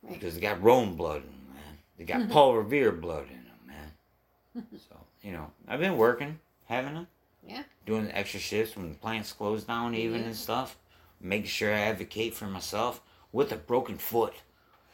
[0.04, 0.14] Right.
[0.14, 1.78] because they got Rohm blood in them, man.
[1.98, 4.68] They got Paul Revere blood in them, man.
[4.90, 7.06] so you know, I've been working, haven't I?
[7.48, 7.64] Yeah.
[7.86, 10.28] Doing the extra shifts when the plants close down, even Yeah.
[10.28, 10.78] and stuff.
[11.20, 14.34] Making sure I advocate for myself with a broken foot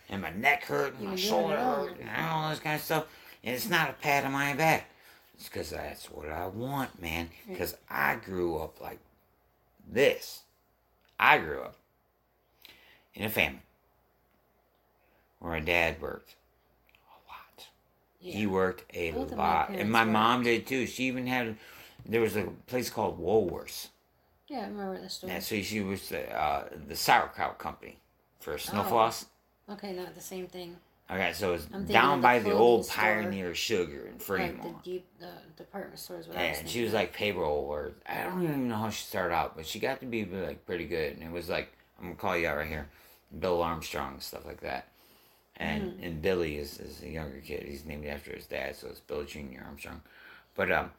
[0.10, 3.06] and my neck hurt and my doing shoulder hurt and all this kind of stuff.
[3.44, 4.90] And it's not a pat on my back.
[5.36, 7.30] It's because that's what I want, man.
[7.48, 9.00] Because I grew up like
[9.90, 10.42] this.
[11.20, 11.76] I grew up
[13.14, 13.62] in a family
[15.40, 16.36] where my dad worked
[17.06, 17.68] a lot.
[18.20, 19.70] He worked a Both lot.
[19.70, 20.12] and my worked.
[20.12, 20.88] mom did too.
[20.88, 21.56] She even had,
[22.08, 23.90] there was a place called Woolworths.
[24.48, 25.34] Yeah, I remember the story.
[25.34, 27.98] Yeah, so she was the, uh, the sauerkraut company
[28.40, 28.58] for Oh.
[28.58, 29.26] Snowfloss.
[29.70, 30.78] Okay, not the same thing.
[31.10, 32.96] Okay, so it's down the by the old store.
[33.04, 34.84] Pioneer Sugar in Like Fremont.
[34.84, 36.28] the deep, the department stores.
[36.28, 39.56] Was and she was like payroll or I don't even know how she started out,
[39.56, 41.14] but she got to be like pretty good.
[41.14, 42.88] And it was like I'm gonna call you out right here,
[43.40, 44.90] Bill Armstrong stuff like that.
[45.56, 46.04] And Hmm.
[46.04, 47.64] and Billy is, is a younger kid.
[47.64, 50.02] He's named after his dad, so it's Bill Junior Armstrong.
[50.56, 50.92] But um,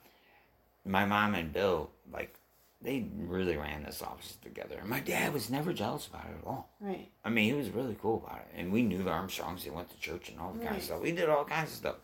[0.89, 2.35] my mom and Bill like
[2.81, 4.77] they really ran this office together.
[4.81, 6.71] And my dad was never jealous about it at all.
[6.81, 7.09] Right.
[7.25, 8.49] I mean, he was really cool about it.
[8.61, 9.65] And we knew the Armstrongs.
[9.65, 11.03] They went to church and all that kind of stuff.
[11.03, 11.97] We did all kinds of stuff.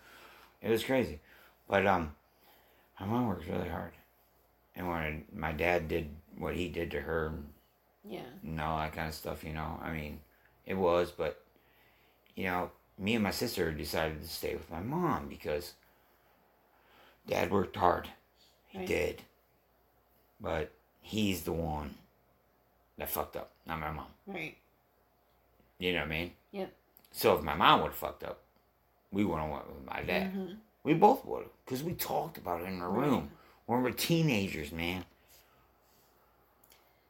[0.60, 1.20] It was crazy.
[1.68, 2.14] But um,
[2.98, 3.92] my mom worked really hard.
[4.74, 7.32] And when my dad did what he did to her
[8.04, 8.22] Yeah.
[8.42, 10.18] and all that kind of stuff, you know, I mean,
[10.66, 11.12] it was.
[11.12, 11.40] But,
[12.34, 15.74] you know, me and my sister decided to stay with my mom because
[17.28, 18.08] dad worked hard.
[18.74, 18.88] He Right.
[18.88, 19.22] did.
[20.40, 21.94] But he's the one
[22.98, 24.06] that fucked up, not my mom.
[24.26, 24.56] Right.
[25.78, 26.32] You know what I mean?
[26.50, 26.72] Yep.
[27.12, 28.40] So if my mom would have fucked up,
[29.12, 30.34] we would have went with my dad.
[30.34, 30.56] Mhm.
[30.82, 33.06] We both would have, because we talked about it in our Right.
[33.06, 33.30] room
[33.66, 35.04] when we were teenagers, man.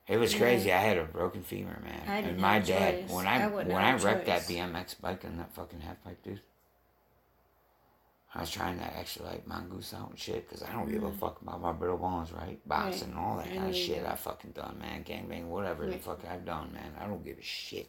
[0.06, 0.40] It was Yeah.
[0.40, 0.70] crazy.
[0.72, 3.10] I had a broken femur, man, I and my dad choice.
[3.10, 4.42] when I, I when I wrecked that.
[4.46, 6.42] BMX bike and that fucking half pipe, dude.
[8.36, 11.12] I was trying to actually like mongoose out and shit because I don't give a
[11.12, 12.58] fuck about my brittle bones, right?
[12.66, 13.56] Boxing and all that Mm.
[13.56, 14.04] Kind of shit.
[14.04, 15.04] I fucking done, man.
[15.04, 16.94] Gangbang, whatever the fuck I've done, man.
[17.00, 17.88] I don't give a shit.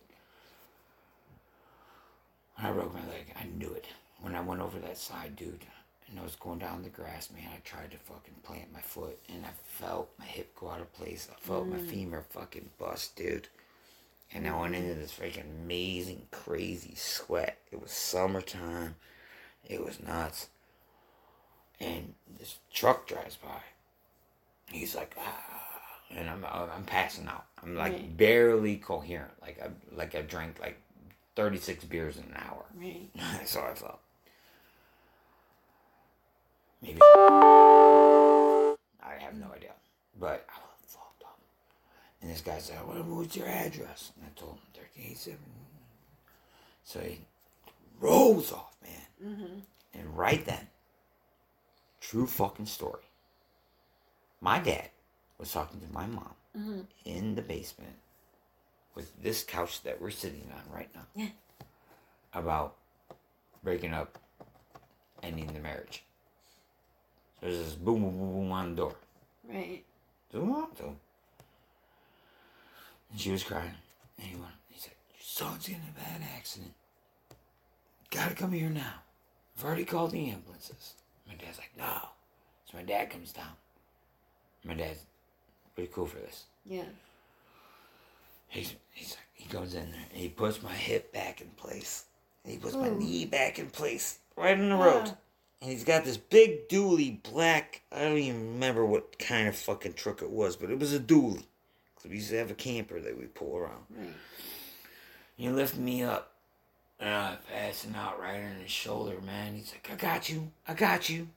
[2.56, 3.86] When I broke my leg, I knew it.
[4.22, 5.66] When I went over that side, dude,
[6.10, 9.20] and I was going down the grass, man, I tried to fucking plant my foot,
[9.28, 11.28] and I felt my hip go out of place.
[11.32, 13.48] I felt my femur fucking bust, dude.
[14.34, 17.58] And I went into this freaking amazing, crazy sweat.
[17.72, 18.96] It was summertime.
[19.66, 20.48] It was nuts.
[21.80, 23.60] And this truck drives by.
[24.72, 25.44] He's like, ah,
[26.10, 27.46] and I'm I'm passing out.
[27.62, 28.18] I'm like Right.
[28.18, 29.32] barely coherent.
[29.42, 30.78] Like I like I drank like
[31.36, 32.64] 36 beers in an hour.
[32.80, 33.10] Right.
[33.16, 34.00] That's how I felt.
[36.82, 37.00] Maybe.
[37.02, 38.76] I
[39.20, 39.72] have no idea.
[40.20, 41.40] But I was fucked up.
[42.22, 44.12] And this guy said, well, what's your address?
[44.16, 45.40] And I told him 1387.
[46.84, 47.20] So he
[48.00, 49.02] rolls off, man.
[49.24, 49.60] Mm-hmm.
[49.94, 50.68] And right then,
[52.02, 53.04] true fucking story.
[54.42, 54.90] My dad
[55.38, 56.80] was talking to my mom Mm-hmm.
[57.04, 57.96] in the basement
[58.96, 61.28] with this couch that we're sitting on right now Yeah.
[62.34, 62.76] about
[63.62, 64.18] breaking up,
[65.22, 66.04] ending the marriage.
[67.42, 68.96] So there's this boom, boom, boom, boom on the door.
[69.50, 69.84] Right.
[70.32, 70.96] Zoom up, zoom.
[73.12, 73.76] And she was crying.
[74.18, 76.72] And he went, he said, Your son's in a bad accident.
[78.12, 78.94] Gotta come here now.
[79.58, 80.96] I've already called the ambulances.
[81.28, 82.10] My dad's like, No.
[82.70, 83.54] So my dad comes down.
[84.64, 85.06] My dad's
[85.76, 86.46] pretty cool for this.
[86.66, 86.84] Yeah.
[88.48, 92.06] He's, he's like, He goes in there and he puts my hip back in place.
[92.44, 95.04] And he puts my knee back in place right in the road.
[95.08, 95.18] Ah.
[95.62, 97.82] And he's got this big dually black.
[97.92, 101.00] I don't even remember what kind of fucking truck it was, but it was a
[101.00, 101.46] dually.
[101.96, 103.84] Because we used to have a camper that we pull around.
[103.90, 104.10] Right.
[105.38, 106.35] He lifted me up.
[107.00, 109.56] And I was passing out right on his shoulder, man.
[109.56, 110.52] He's like, I got you.
[110.68, 111.28] I got you.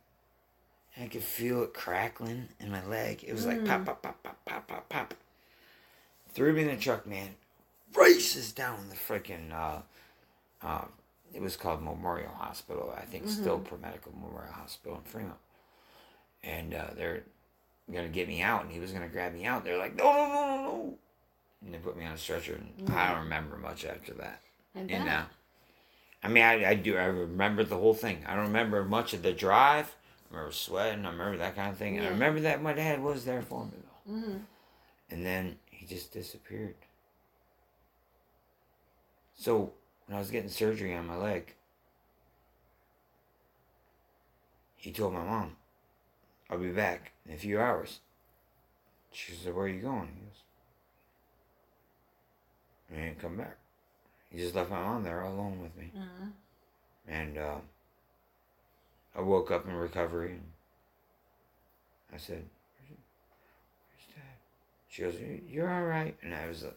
[0.95, 3.25] And I could feel it crackling in my leg.
[3.27, 5.15] It was like pop, pop, pop, pop, pop, pop, pop.
[6.33, 7.31] Threw me in the truck, man.
[7.95, 9.81] Races down the freaking, uh,
[10.63, 10.85] uh,
[11.35, 12.95] it was called Memorial Hospital.
[12.97, 15.39] I think still ProMedica Memorial Hospital in Fremont.
[16.45, 17.25] And uh, they're
[17.91, 19.65] going to get me out, and he was going to grab me out.
[19.65, 20.99] They're like, no, no, no, no, no.
[21.65, 24.41] And they put me on a stretcher, and I don't remember much after that.
[24.75, 25.29] And bet.
[26.23, 26.97] I mean, I, I do.
[26.97, 28.25] I remember the whole thing.
[28.27, 29.95] I don't remember much of the drive.
[30.31, 31.07] I remember sweating.
[31.07, 31.97] I remember that kind of thing.
[31.99, 34.13] And I remember that my dad was there for me though.
[34.13, 34.37] hmm
[35.11, 36.75] And then he just disappeared.
[39.37, 39.73] So
[40.07, 41.55] when I was getting surgery on my leg,
[44.77, 45.57] he told my mom,
[46.51, 48.01] "I'll be back in a few hours."
[49.13, 50.43] She said, "Where are you going?" He goes,
[52.91, 53.57] I didn't come back."
[54.31, 55.91] He just left my mom there all alone with me.
[55.97, 56.27] uh
[57.09, 57.57] And uh,
[59.17, 60.43] I woke up in recovery and
[62.13, 62.45] I said,
[62.77, 62.99] Where's,
[63.89, 64.37] where's Dad?
[64.89, 66.17] She goes, "You- You're all right.
[66.23, 66.71] And I was uh,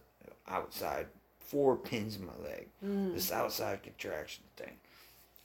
[0.47, 1.07] outside,
[1.39, 3.13] four pins in my leg, Mm.
[3.13, 4.77] this outside contraction thing.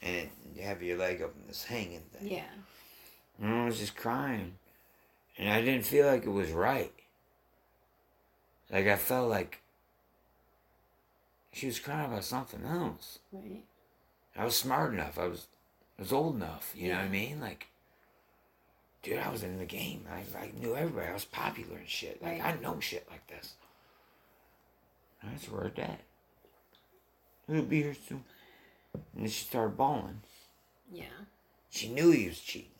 [0.03, 2.29] And it, you have your leg up in this hanging thing.
[2.31, 2.45] Yeah.
[3.43, 4.55] And I was just crying.
[5.39, 6.93] And I didn't feel like it was right.
[8.71, 9.61] Like I felt like
[11.57, 13.19] she was crying about something else.
[13.33, 13.65] Right.
[14.37, 15.19] I was smart enough.
[15.19, 15.47] I was,
[15.99, 16.75] I was old enough.
[16.77, 17.41] You know what I mean?
[17.41, 17.69] Like,
[19.03, 20.05] dude, I was in the game.
[20.13, 21.07] I, I knew everybody.
[21.09, 22.23] I was popular and shit.
[22.23, 22.55] Like, Right.
[22.59, 23.55] I know shit like this.
[25.23, 25.99] That's I swear to dad.
[27.51, 28.23] He'll be here soon.
[29.15, 30.21] And then she started bawling.
[30.93, 31.05] Yeah.
[31.71, 32.71] She knew he was cheating.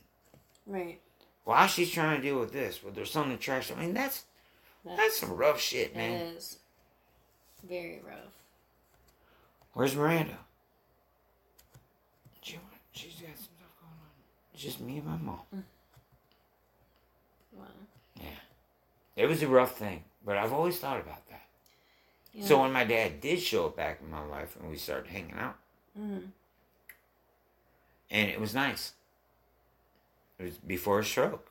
[0.67, 1.01] Right.
[1.45, 4.25] While she's trying to deal with this, with their son attraction, I mean, that's
[4.85, 6.21] that's some rough shit, man.
[6.37, 6.59] is
[7.67, 8.35] very rough.
[9.77, 10.39] Where's Miranda?
[12.41, 12.59] She,
[12.93, 14.09] she's got some stuff going on.
[14.55, 15.41] It's just me and my mom.
[17.53, 17.65] Wow.
[18.19, 18.23] Yeah.
[19.17, 21.43] It was a rough thing, but I've always thought about that.
[22.33, 22.47] Yeah.
[22.47, 25.35] So when my dad did show up back in my life and we started hanging
[25.35, 25.59] out,
[25.99, 26.31] Mhm.
[28.11, 28.95] and it was nice.
[30.39, 31.51] It was before his stroke.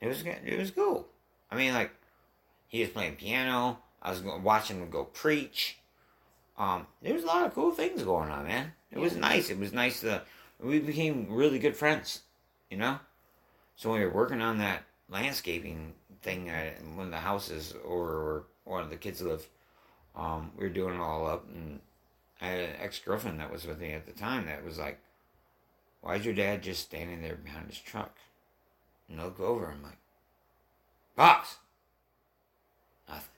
[0.00, 0.38] It was good.
[0.46, 1.08] It was cool.
[1.50, 1.90] I mean, like
[2.68, 3.82] he was playing piano.
[4.00, 5.76] I was watching him go preach.
[6.58, 8.72] Um, there was a lot of cool things going on, man.
[8.90, 9.50] It was nice.
[9.50, 10.22] It was nice to.
[10.58, 12.22] We became really good friends,
[12.70, 12.98] you know.
[13.76, 15.92] So when we were working on that landscaping
[16.22, 19.46] thing at one of the houses or one of the kids lived,
[20.14, 21.80] um, we were doing it all up, and
[22.40, 24.98] I had an ex girlfriend that was with me at the time that was like,
[26.00, 28.16] "Why's your dad just standing there behind his truck?"
[29.08, 29.98] And I look over, I'm like,
[31.16, 31.58] "Pops."
[33.06, 33.28] Nothing.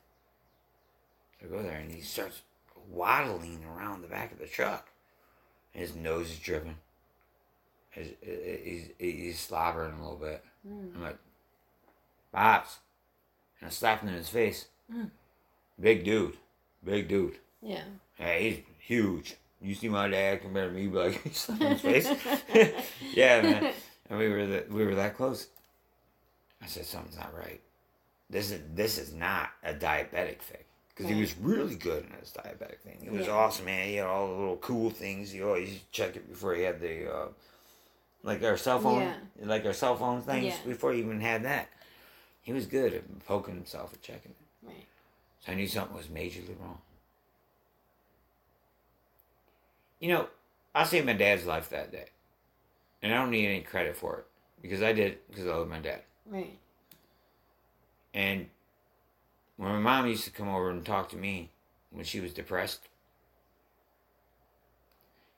[1.41, 2.43] So I go there, and he starts
[2.91, 4.89] waddling around the back of the truck.
[5.75, 6.77] And his nose is dripping.
[7.91, 10.45] His, he's, he's slobbering a little bit.
[10.67, 10.95] Mm.
[10.95, 11.19] I'm like,
[12.33, 12.79] Pops.
[13.61, 14.67] And I slapped him in his face.
[14.93, 15.11] Mm.
[15.81, 16.37] Big dude.
[16.85, 17.39] Big dude.
[17.63, 17.83] Yeah.
[18.15, 19.37] Hey, he's huge.
[19.61, 22.85] You see my dad compared to me, but like, he slapped him in his face.
[23.15, 23.73] yeah, man.
[24.09, 25.49] And we were that we were that close.
[26.63, 27.61] I said something's not right.
[28.31, 30.65] This is this is not a diabetic thing
[30.99, 32.99] because he was really good in his diabetic thing.
[33.01, 33.33] He was Yeah.
[33.35, 33.87] awesome, man.
[33.89, 35.31] He had all the little cool things.
[35.31, 37.29] He always check it before he had the uh,
[38.25, 39.17] like our cell phone, Yeah.
[39.45, 40.65] like our cell phone things Yeah.
[40.67, 41.69] before he even had that.
[42.43, 44.67] He was good at poking himself and checking it.
[44.67, 44.87] Right.
[45.47, 46.81] So I knew something was majorly wrong.
[50.01, 50.29] You know,
[50.75, 52.09] I saved my dad's life that day.
[53.03, 54.27] And I don't need any credit for it.
[54.61, 56.03] Because I did because I love my dad.
[56.27, 56.59] Right.
[58.15, 58.51] And
[59.59, 61.51] when my mom used to come over and talk to me
[61.91, 62.89] when she was depressed,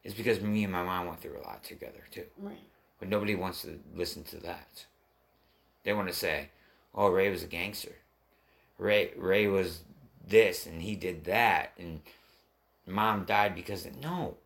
[0.04, 2.26] it's because me and my mom went through a lot together too.
[2.38, 2.58] Right.
[2.98, 4.84] But nobody wants to listen to that.
[5.84, 6.50] They want to say,
[6.94, 7.96] "Oh, Ray was a gangster.
[8.78, 9.84] Ray Ray was
[10.24, 12.02] this and he did that, and
[12.86, 14.36] mom died because of no."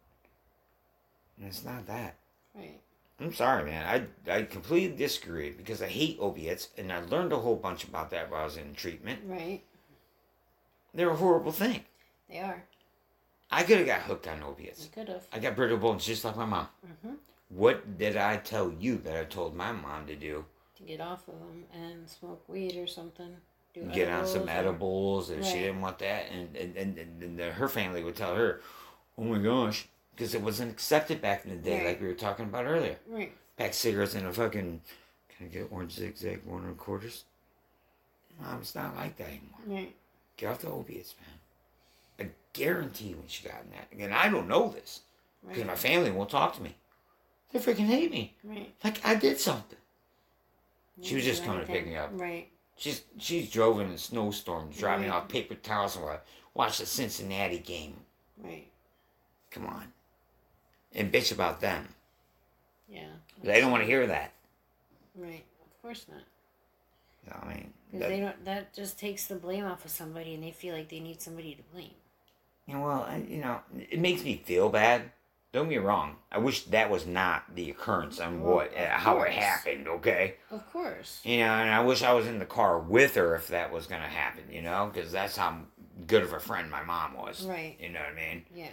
[1.37, 2.15] And it's not that.
[2.55, 2.81] Right.
[3.21, 4.09] I'm sorry, man.
[4.27, 8.11] I I completely disagree because I hate opiates, and I learned a whole bunch about
[8.11, 9.21] that while I was in treatment.
[9.25, 9.63] Right.
[10.93, 11.85] They're a horrible thing.
[12.29, 12.65] They are.
[13.51, 14.89] I could have got hooked on You opiates.
[14.93, 15.27] could have.
[15.33, 16.67] I got brittle bones just like my mom.
[17.03, 17.15] hmm
[17.51, 20.45] What did I tell you that I told my mom to do?
[20.79, 23.37] To get off of them and smoke weed or something.
[23.75, 27.41] do get on some or- edibles, and she didn't want that, and and, and, and
[27.41, 28.61] her family would tell her,
[29.17, 31.87] "Oh my gosh," because it wasn't accepted back in the day, Right.
[31.89, 32.97] like we were talking about earlier.
[33.09, 33.33] Right.
[33.57, 34.81] Pack cigarettes in a fucking.
[35.37, 37.25] Can I get orange zigzag one and quarters?
[38.41, 39.61] Mom, it's not like that anymore.
[39.67, 39.95] Right.
[40.37, 42.29] Get off the opiates, man.
[42.29, 43.89] I guarantee you when she got in that.
[44.05, 45.01] and I don't know this
[45.43, 45.67] because Right.
[45.67, 46.75] my family won't talk to me.
[47.53, 48.35] They freaking hate me.
[48.43, 48.73] Right.
[48.83, 49.79] Like I did something.
[51.03, 52.11] She was just coming to pick me up.
[52.13, 52.49] Right.
[52.77, 55.15] She's she's drove in a snowstorm, driving Right.
[55.17, 56.19] off paper towels while I
[56.55, 58.05] watched the Cincinnati game.
[58.39, 58.69] Right.
[59.51, 59.93] Come on.
[60.95, 61.89] And bitch about them.
[62.89, 63.09] Yeah.
[63.43, 64.33] They don't want to hear that.
[65.17, 65.45] Right.
[65.65, 66.23] Of course not.
[67.27, 68.45] No, I mean, that- they don't.
[68.45, 71.55] That just takes the blame off of somebody, and they feel like they need somebody
[71.55, 71.95] to blame.
[72.67, 75.11] you know, well, I, you know, it makes me feel bad.
[75.53, 76.17] Don't get me wrong.
[76.33, 79.87] I wish that was not the occurrence on Well, what, uh, how it happened.
[79.87, 80.35] Okay.
[80.51, 81.21] Of course.
[81.25, 83.87] You know, and I wish I was in the car with her if that was
[83.87, 84.45] gonna happen.
[84.51, 85.59] You know, because that's how
[86.09, 87.45] good of a friend my mom was.
[87.45, 87.77] Right.
[87.79, 88.45] You know what I mean?
[88.55, 88.69] Yeah.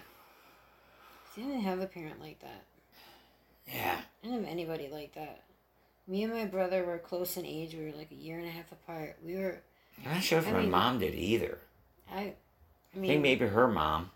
[1.36, 2.63] See, I didn't have a parent like that.
[3.67, 3.99] Yeah.
[4.23, 5.43] I didn't have anybody like that.
[6.07, 7.73] Me and my brother were close in age.
[7.73, 9.17] We were like a year and a half apart.
[9.25, 9.61] We were.
[10.05, 11.57] I'm not sure if I my mean- mom did either.
[12.11, 12.15] I.
[12.15, 12.19] I
[12.93, 14.11] I think mean, maybe her mom.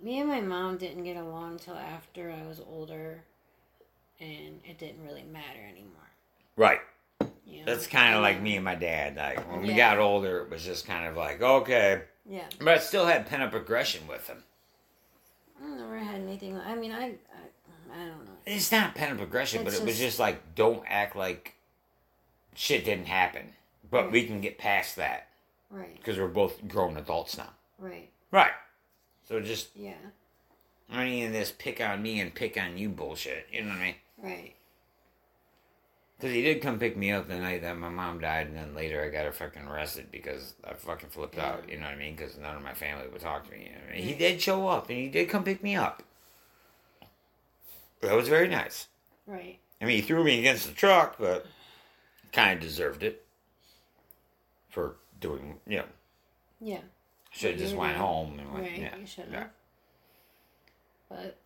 [0.00, 3.24] me and my mom didn't get along until after I was older,
[4.20, 5.90] and it didn't really matter anymore.
[6.56, 6.78] Right.
[7.44, 7.64] You know?
[7.66, 9.16] That's kind of like me and my dad.
[9.16, 12.44] Like when we got older, it was just kind of like okay, Yeah.
[12.60, 14.44] but I still had pent up aggression with him.
[16.02, 16.56] Had anything.
[16.58, 17.02] I mean, I.
[17.04, 18.32] I, I don't know.
[18.46, 21.54] It's not pent up aggression, but It's it was just- like don't act like
[22.54, 23.52] shit didn't happen.
[23.90, 25.28] But we can get past that
[25.70, 25.94] Right.
[25.96, 27.50] because we're both grown adults now.
[27.78, 28.08] Right.
[28.30, 28.52] Right.
[29.28, 29.92] So just Yeah.
[30.90, 33.46] I mean this pick on me and pick on you bullshit.
[33.52, 33.94] You know what I mean?
[34.16, 34.54] Right.
[36.16, 38.74] Because he did come pick me up the night that my mom died, and then
[38.76, 41.68] later I got her fucking arrested because I fucking flipped out.
[41.68, 42.14] You know what I mean?
[42.14, 43.64] Because none of my family would talk to me.
[43.64, 44.02] You know I mean?
[44.04, 46.04] He did show up, and he did come pick me up.
[48.02, 48.86] That was very nice.
[49.26, 49.58] Right.
[49.80, 51.46] I mean, he threw me against the truck, but
[52.32, 53.24] kind of deserved it
[54.68, 55.56] for doing.
[55.66, 55.84] You know,
[56.60, 56.80] Yeah.
[57.32, 58.64] should have just went home and went.
[58.66, 58.78] Right.
[58.78, 58.96] Yeah.
[58.96, 59.32] You should have.
[59.32, 59.46] yeah.
[61.08, 61.36] But.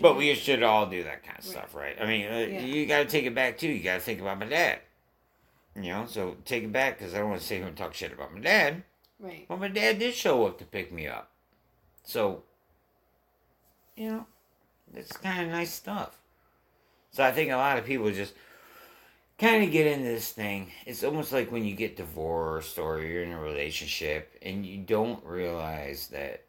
[0.00, 1.96] But we should all do that kind of stuff, right?
[2.00, 2.60] I mean, uh, Yeah.
[2.60, 3.68] you got to take it back too.
[3.68, 4.80] You got to think about my dad.
[5.74, 7.94] You know, so take it back because I don't want to sit here and talk
[7.94, 8.82] shit about my dad.
[9.20, 9.46] Right.
[9.48, 11.30] Well, my dad did show up to pick me up.
[12.04, 12.42] So,
[13.96, 14.26] you know,
[14.94, 16.18] it's kind of nice stuff.
[17.10, 18.34] So I think a lot of people just
[19.38, 20.70] kind of get into this thing.
[20.86, 25.24] It's almost like when you get divorced or you're in a relationship and you don't
[25.24, 26.44] realize that,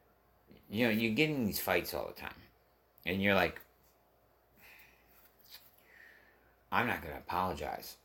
[0.69, 2.33] you know, you get in these fights all the time.
[3.09, 3.59] And you're like,
[6.71, 7.97] I'm not going to apologize.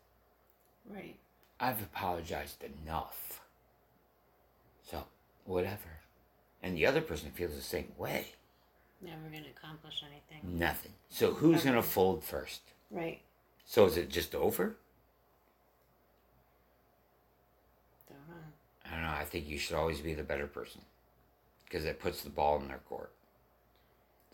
[0.89, 1.17] Right.
[1.61, 3.43] I've apologized enough.
[4.91, 5.05] So,
[5.45, 6.01] whatever.
[6.63, 8.29] And the other person feels the same way.
[9.03, 10.59] Never gonna accomplish anything.
[10.59, 10.93] Nothing.
[11.11, 12.63] So, who's going to fold first?
[12.91, 13.21] Right.
[13.67, 14.77] So, is it just over?
[18.09, 18.43] Don't know.
[18.87, 19.21] I don't know.
[19.21, 20.81] I think you should always be the better person
[21.67, 23.13] because it puts the ball in their court.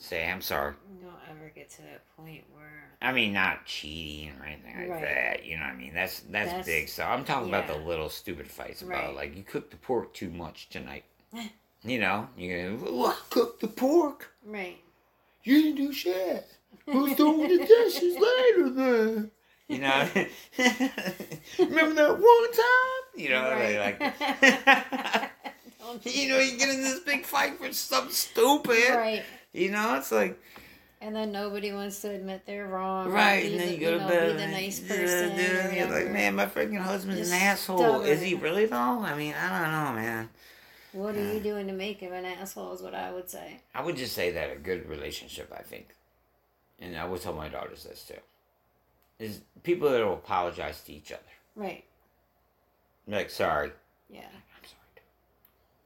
[0.03, 0.73] Say, I'm sorry.
[1.03, 2.67] Don't ever get to that point where.
[3.03, 5.03] I mean, not cheating or anything like Right.
[5.03, 5.45] that.
[5.45, 5.93] You know what I mean?
[5.95, 9.15] That's that's, That's- big So I'm talking about the little stupid fights about Right.
[9.15, 11.05] like you cooked the pork too much tonight.
[11.85, 14.33] you know, you go, well, I cooked the pork.
[14.45, 14.79] Right.
[15.45, 16.47] You didn't do shit.
[16.87, 19.31] Who's doing the dishes later then?
[19.69, 20.09] You know,
[21.59, 23.05] remember that one time?
[23.17, 24.01] You know, they like,
[26.05, 28.91] you know, you get in this big fight for something stupid.
[28.95, 29.23] Right.
[29.53, 30.39] You know, it's like,
[31.01, 33.11] And then nobody wants to admit they're wrong.
[33.11, 34.37] right, and then the- you go to know, bed.
[34.37, 35.37] Be the nice person.
[35.37, 38.03] dude, and you're like, man, my freaking husband's Just an asshole.
[38.03, 38.77] Is he really though?
[38.77, 40.29] I mean, I don't know, man.
[40.93, 42.73] What are you doing to make him an asshole?
[42.73, 43.61] Is what I would say.
[43.75, 45.95] I would just say that a good relationship, I think,
[46.81, 48.19] and I would tell my daughters this too,
[49.19, 51.23] is people that will apologize to each other.
[51.57, 51.85] Right.
[53.07, 53.73] Like, sorry,
[54.09, 54.21] Yeah.
[54.23, 55.05] I'm sorry.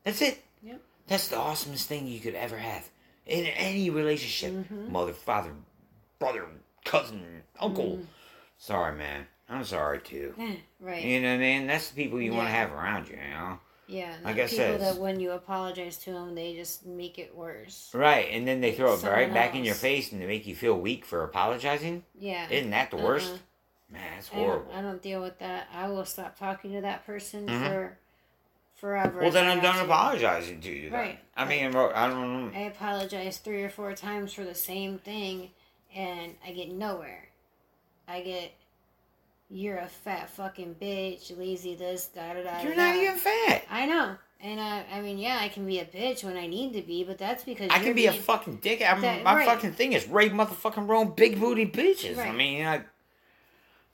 [0.04, 0.42] That's it.
[0.62, 0.80] Yep.
[1.06, 2.88] That's the awesomest thing you could ever have
[3.27, 4.70] in any relationship.
[4.70, 5.53] Mother, father,
[6.18, 6.47] brother,
[6.85, 8.01] cousin, uncle.
[8.59, 9.27] Sorry, man.
[9.49, 10.35] I'm sorry too.
[10.81, 11.03] Right.
[11.03, 11.66] You know what I mean?
[11.66, 13.59] That's the people you want to have around you, you know?
[13.87, 14.14] Yeah.
[14.22, 17.91] Like I people said, that when you apologize to them, they just make it worse.
[17.95, 20.47] Right, and then they throw it right Someone back in your face and they make
[20.47, 22.05] you feel weak for apologizing.
[22.18, 22.47] Yeah.
[22.51, 23.31] Isn't that the worst?
[23.31, 23.39] Uh-uh.
[23.93, 24.72] Man, that's I don't, horrible.
[24.75, 25.68] I don't deal with that.
[25.72, 27.66] I will stop talking to that person Mhm.
[27.66, 27.99] for
[28.75, 29.20] forever.
[29.20, 29.85] Well, then I I'm done to.
[29.85, 30.91] apologizing to you.
[30.91, 30.99] Then.
[31.01, 31.18] Right.
[31.37, 32.59] I mean, I don't know.
[32.59, 35.51] I apologize three or four times for the same thing,
[35.95, 37.29] and I get nowhere.
[38.07, 38.53] I get
[39.51, 42.62] you're a fat fucking bitch, lazy this, da da da.
[42.62, 43.64] You're not even fat.
[43.70, 46.72] I know, and I, I mean, yeah, I can be a bitch when I need
[46.72, 48.83] to be, but that's because I can be a fucking dick.
[48.87, 49.47] I'm, That- my right.
[49.47, 52.18] fucking thing is Ray motherfucking Rohm big booty bitches.
[52.18, 52.83] I mean, I,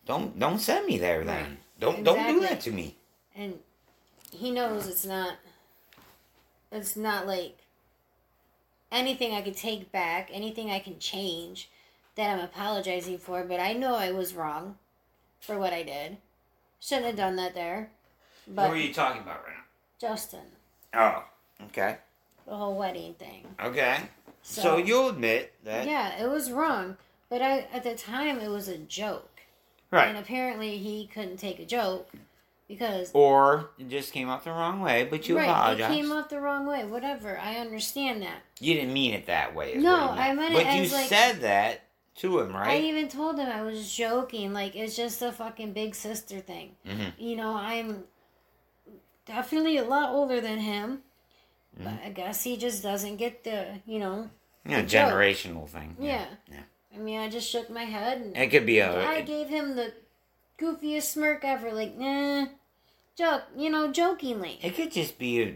[0.06, 1.44] don't don't send me there then.
[1.44, 1.58] Right.
[1.78, 2.96] Don't don't do that to me.
[3.34, 3.58] and
[4.30, 5.34] he knows it's not
[6.72, 7.58] it's not like
[8.92, 11.68] anything I could take back, anything I can change
[12.16, 14.76] that I'm apologizing for, but I know I was wrong
[15.40, 16.18] for what I did.
[16.80, 17.90] Shouldn't have done that there.
[18.46, 20.08] But what are you talking about right now?
[20.08, 20.40] Justin.
[20.94, 21.24] Oh,
[21.66, 21.98] okay,
[22.46, 23.44] the whole wedding thing.
[23.62, 23.98] okay.
[24.42, 26.96] So, So, you'll admit that, yeah, it was wrong,
[27.28, 29.40] but I at the time it was a joke.
[29.90, 30.08] right?
[30.08, 32.08] And apparently he couldn't take a joke
[32.70, 35.90] because Or it just came out the wrong way, but you right, apologize.
[35.90, 36.84] it came off the wrong way.
[36.84, 38.42] Whatever, I understand that.
[38.60, 39.74] You didn't mean it that way.
[39.74, 41.82] No, you I meant it But you like- said that
[42.16, 42.68] to him, right?
[42.70, 44.52] I even told him I was joking.
[44.52, 46.76] Like it's just a fucking big sister thing.
[46.86, 47.12] Mhm.
[47.18, 48.04] You know, I'm
[49.26, 51.02] definitely a lot older than him,
[51.74, 51.84] Mm-hmm.
[51.84, 54.28] but I guess he just doesn't get the, you know,
[54.66, 55.10] yeah, the joke.
[55.12, 55.96] generational thing.
[56.00, 56.26] Yeah.
[56.50, 56.60] yeah.
[56.94, 59.06] I mean, I just shook my head and It could be a.
[59.08, 59.92] I gave him the
[60.58, 61.72] goofiest smirk ever.
[61.72, 62.46] Like, nah,
[63.20, 64.58] joke, you know, jokingly.
[64.62, 65.42] It could just be.
[65.42, 65.54] A,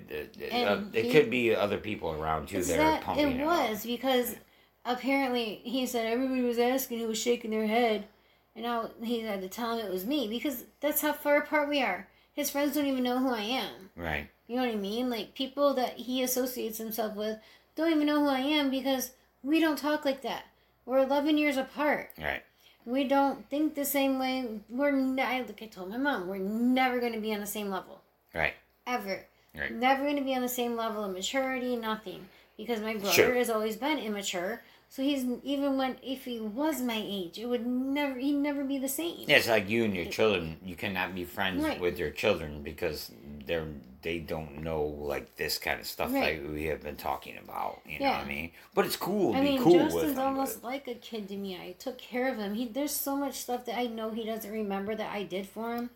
[0.52, 3.40] a- a- it he- could be other people around you It's that, are pumping it
[3.40, 3.44] it.
[3.44, 4.36] was because
[4.84, 8.06] apparently he said everybody was asking who was shaking their head,
[8.54, 11.68] and now he had to tell him it was me because that's how far apart
[11.68, 12.08] we are.
[12.32, 13.90] His friends don't even know who I am.
[13.96, 14.28] Right.
[14.46, 15.08] You know what I mean?
[15.08, 17.38] Like people that he associates himself with
[17.76, 19.12] don't even know who I am because
[19.42, 20.44] we don't talk like that.
[20.86, 22.10] We're 11 years apart.
[22.18, 22.42] Right.
[22.86, 24.60] We don't think the same way.
[24.68, 27.70] We're I, like I told my mom, we're never going to be on the same
[27.70, 28.00] level
[28.34, 28.54] Right.
[28.86, 29.24] ever.
[29.56, 29.72] Right.
[29.72, 32.28] Never going to be on the same level of maturity, nothing.
[32.56, 33.34] Because my brother Sure.
[33.34, 34.62] has always been immature.
[34.88, 38.78] So he's even when if he was my age, it would never he'd never be
[38.78, 39.24] the same.
[39.26, 40.58] Yeah, it's like you and your children.
[40.64, 41.80] You cannot be friends Right.
[41.80, 43.10] with your children because
[43.46, 43.66] they're
[44.02, 46.40] they don't know like this kind of stuff Right.
[46.42, 47.80] like we have been talking about.
[47.86, 48.52] You know what I mean?
[48.74, 51.26] But it's cool to I be mean, cool with Justin's almost but- like a kid
[51.28, 51.56] to me.
[51.56, 52.54] I took care of him.
[52.54, 55.74] He there's so much stuff that I know he doesn't remember that I did for
[55.74, 55.90] him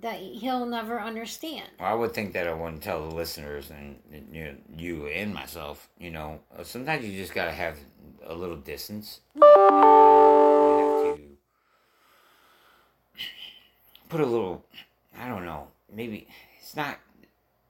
[0.00, 1.66] that he'll never understand.
[1.80, 3.98] Well, I would think that I wouldn't tell the listeners and
[4.32, 5.88] you, you and myself.
[5.98, 7.78] You know, uh, sometimes you just gotta have
[8.24, 9.20] a little distance.
[9.34, 11.20] You have to
[14.08, 14.64] put a little.
[15.18, 15.68] I don't know.
[15.92, 16.28] Maybe
[16.60, 16.98] it's not.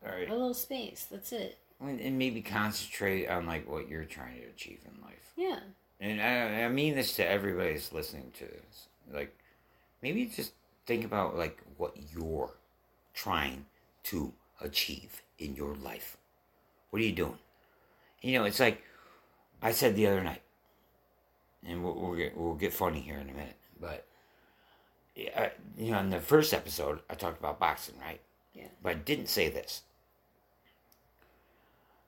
[0.05, 1.07] Or A little space.
[1.11, 1.59] That's it.
[1.81, 5.33] and maybe concentrate on like what you're trying to achieve in life.
[5.37, 5.61] Yeah.
[6.01, 8.87] And I, I mean this to everybody that's listening to this.
[9.13, 9.37] Like,
[10.03, 10.53] maybe just
[10.87, 12.51] think about like what you're
[13.15, 13.65] trying
[14.05, 16.17] to achieve in your life.
[16.91, 17.39] What are you doing?
[18.21, 18.83] You know, it's like
[19.63, 20.43] I said the other night,
[21.67, 23.57] and we'll, we'll get we'll get funny here in a minute.
[23.81, 24.05] But
[25.17, 28.21] I- you know, in the first episode, I talked about boxing, right?
[28.55, 28.69] Yeah.
[28.83, 29.83] But I didn't say this.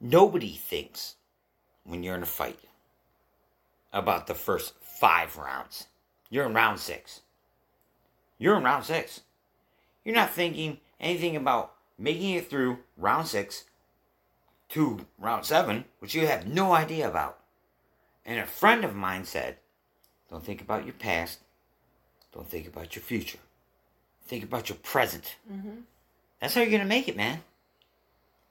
[0.00, 1.16] Nobody thinks
[1.84, 2.58] when you're in a fight
[3.92, 5.86] about the first five rounds.
[6.30, 7.20] You're in round six.
[8.38, 9.20] You're in round six.
[10.04, 13.64] You're not thinking anything about making it through round six
[14.70, 17.38] to round seven, which you have no idea about.
[18.24, 19.56] And a friend of mine said,
[20.30, 21.40] Don't think about your past.
[22.32, 23.38] Don't think about your future.
[24.26, 25.36] Think about your present.
[25.52, 25.80] Mm-hmm.
[26.40, 27.42] That's how you're going to make it, man.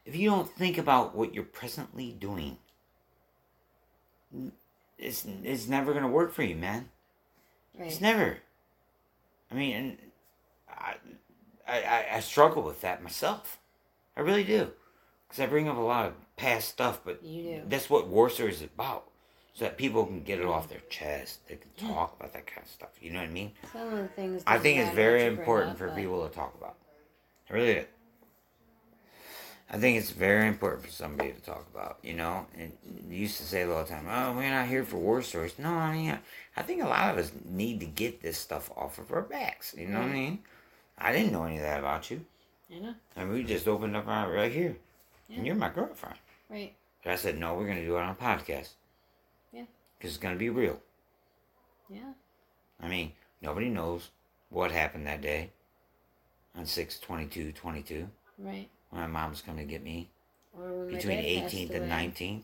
[0.05, 2.57] If you don't think about what you're presently doing,
[4.97, 6.89] it's, it's never going to work for you, man.
[7.77, 8.37] It's never.
[9.51, 9.97] I mean, and
[10.69, 10.95] I,
[11.69, 11.81] I,
[12.13, 13.57] I, I struggle with that myself.
[14.17, 14.71] I really do.
[15.27, 17.21] Because I bring up a lot of past stuff, but
[17.67, 19.05] that's what War Story is about.
[19.53, 21.47] So that people can get it off their chest.
[21.47, 21.93] They can Yeah.
[21.93, 22.89] talk about that kind of stuff.
[23.01, 23.51] You know what I mean?
[23.73, 24.41] Some of the things.
[24.47, 26.75] I think it's very what you bring important up, for but- people to talk about.
[27.49, 27.85] I really do.
[29.71, 32.47] I think it's very important for somebody to talk about, you know?
[32.57, 32.71] And
[33.07, 35.59] you used to say all the time, oh, we're not here for war stories.
[35.59, 36.19] No, I mean, I-
[36.57, 39.75] I think a lot of us need to get this stuff off of our backs.
[39.77, 40.43] You know what I mean?
[40.99, 42.25] I didn't know any of that about you.
[42.69, 42.93] You know.
[43.15, 44.75] And we just opened up our right here.
[45.27, 45.37] Yeah.
[45.37, 46.17] And you're my girlfriend.
[46.49, 46.73] Right.
[47.03, 48.69] But I said, no, we're going to do it on a podcast.
[49.53, 49.63] Yeah.
[49.97, 50.79] Because it's going to be real.
[51.89, 52.13] Yeah.
[52.81, 54.09] I mean, nobody knows
[54.49, 55.51] what happened that day
[56.55, 58.69] on 6 22 22 Right.
[58.89, 60.09] when my mom's coming to get me
[60.57, 62.43] Or when my between 18th and 19th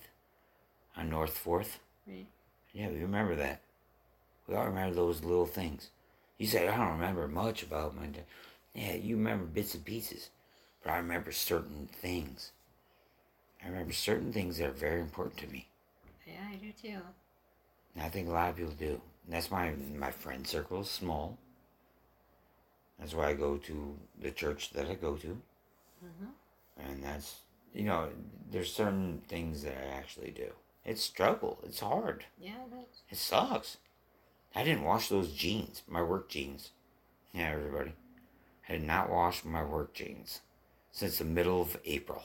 [0.97, 1.77] on North 4th.
[2.07, 2.25] Right.
[2.73, 3.61] Yeah, we remember that.
[4.47, 5.89] We all remember those little things.
[6.37, 8.25] You say, I don't remember much about my dad.
[8.73, 10.29] Yeah, you remember bits and pieces.
[10.83, 12.51] But I remember certain things.
[13.63, 15.67] I remember certain things that are very important to me.
[16.27, 16.99] Yeah, I do too.
[17.95, 19.01] And I think a lot of people do.
[19.25, 21.37] And that's why my friend circle is small.
[22.99, 25.41] That's why I go to the church that I go to.
[26.03, 26.85] Mm-hmm.
[26.89, 27.39] And that's,
[27.73, 28.09] you know,
[28.51, 30.51] there's certain things that I actually do.
[30.83, 31.59] It's struggle.
[31.63, 32.25] It's hard.
[32.39, 33.01] Yeah, it is.
[33.09, 33.77] It sucks.
[34.55, 36.71] I didn't wash those jeans, my work jeans.
[37.33, 37.91] Yeah, everybody.
[38.69, 40.41] I did not wash my work jeans
[40.91, 42.23] since the middle of April.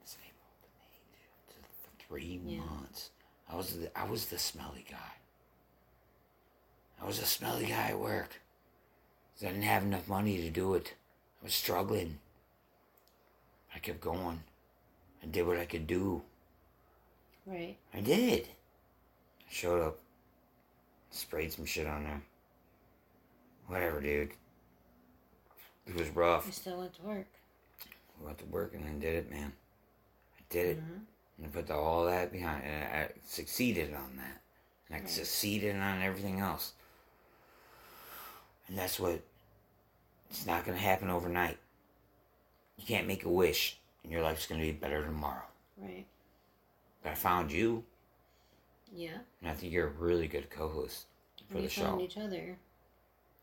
[0.00, 0.46] It's April,
[0.78, 2.60] May, Three Yeah.
[2.60, 3.10] months.
[3.48, 5.12] I was the, I was the smelly guy.
[7.02, 8.40] I was a smelly guy at work.
[9.42, 10.94] I didn't have enough money to do it.
[11.40, 12.20] I was struggling.
[13.74, 14.42] I kept going.
[15.22, 16.22] I did what I could do.
[17.46, 17.76] Right.
[17.94, 18.48] I did.
[19.50, 19.98] Showed up,
[21.10, 22.22] sprayed some shit on there.
[23.66, 24.30] Whatever, dude.
[25.86, 26.46] It was rough.
[26.46, 27.26] I still went to work.
[28.20, 29.52] I went to work and then did it, man.
[30.38, 30.78] I did it.
[30.78, 31.00] Mhm.
[31.38, 34.40] And I put the, all that behind, and I, I succeeded on that.
[34.88, 35.10] And I Right.
[35.10, 36.74] succeeded on everything else.
[38.68, 39.20] And that's what.
[40.30, 41.58] It's not going to happen overnight.
[42.76, 45.42] You can't make a wish, and your life's going to be better tomorrow.
[45.76, 46.06] Right.
[47.02, 47.84] But I found you,
[48.92, 49.18] Yeah.
[49.40, 51.06] and I think you're a really good co-host
[51.48, 51.98] for we the show.
[52.00, 52.56] each other.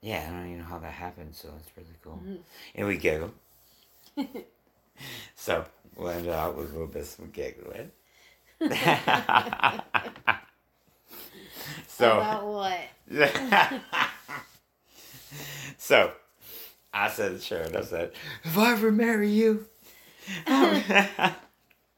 [0.01, 2.21] Yeah, I don't even know how that happened, so it's really cool.
[2.23, 2.39] Mhm.
[2.75, 3.33] And we giggle.
[5.35, 7.91] so we'll end it out with a little bit of some giggling.
[11.87, 12.79] so About what?
[15.77, 16.11] so
[16.93, 18.11] I said Sharon, I said,
[18.43, 19.65] if I ever marry you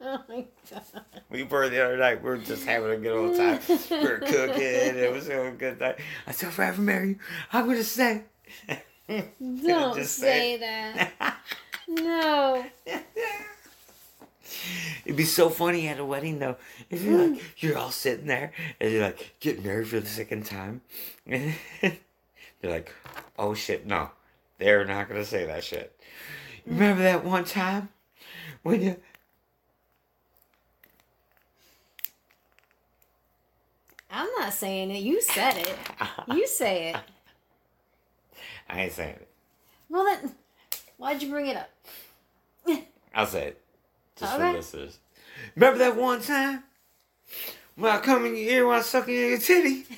[0.02, 1.04] Oh my god.
[1.28, 3.60] We were the other night, we were just having a good old time.
[3.68, 5.96] We were cooking, it was a good night.
[6.26, 7.18] I said, if I ever marry you,
[7.52, 8.24] I'm gonna say
[9.08, 11.36] Don't just say say- that.
[11.88, 12.64] No.
[15.04, 16.56] It'd be so funny at a wedding though.
[16.88, 17.46] If you're like hmm.
[17.58, 20.82] you're all sitting there and you're like getting married for the second time.
[21.26, 21.96] they're
[22.62, 22.94] like,
[23.36, 24.10] oh shit, no.
[24.58, 26.00] They're not gonna say that shit.
[26.64, 27.88] Remember that one time
[28.62, 28.96] when you
[34.10, 35.00] I'm not saying it.
[35.02, 35.76] You said it.
[36.26, 36.96] You say it.
[38.68, 39.28] I ain't saying it.
[39.88, 40.34] Well then,
[40.96, 41.70] why'd you bring it up?
[43.14, 43.60] I'll say it.
[44.16, 44.52] Just for Okay.
[44.52, 44.98] listeners.
[45.56, 46.62] Remember that one time
[47.76, 49.86] when I come in your ear while sucking in your titty?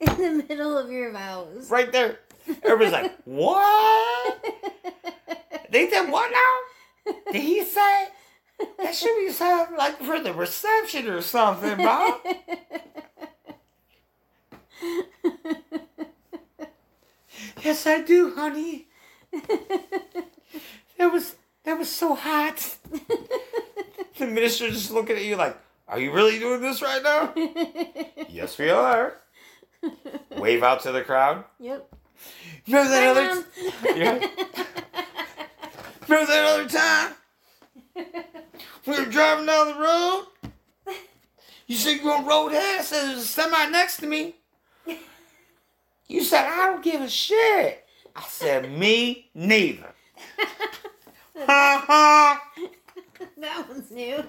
[0.00, 1.68] In the middle of your vows.
[1.70, 2.20] Right there.
[2.62, 4.44] Everybody's like, what?
[5.70, 7.12] They said what now?
[7.32, 8.08] Did he say?
[8.78, 12.20] That should be something like for the reception or something, Bob.
[17.62, 18.86] yes, I do, honey.
[20.98, 22.76] That was that was so hot.
[24.18, 25.56] The minister just looking at you like,
[25.86, 27.32] are you really doing this right now?
[28.28, 29.14] yes, we are.
[30.36, 31.44] Wave out to the crowd.
[31.60, 31.88] Yep.
[32.66, 33.34] Remember that other?
[33.34, 33.44] Mom.
[33.96, 34.26] Yeah.
[36.08, 37.14] Remember that other time?
[38.86, 40.26] We were driving down the road.
[41.66, 42.90] You said you want road ass.
[42.90, 44.36] There's a semi next to me.
[46.06, 47.84] You said I don't give a shit.
[48.16, 49.94] I said me neither.
[51.46, 52.42] Ha ha.
[53.38, 54.24] that one's new.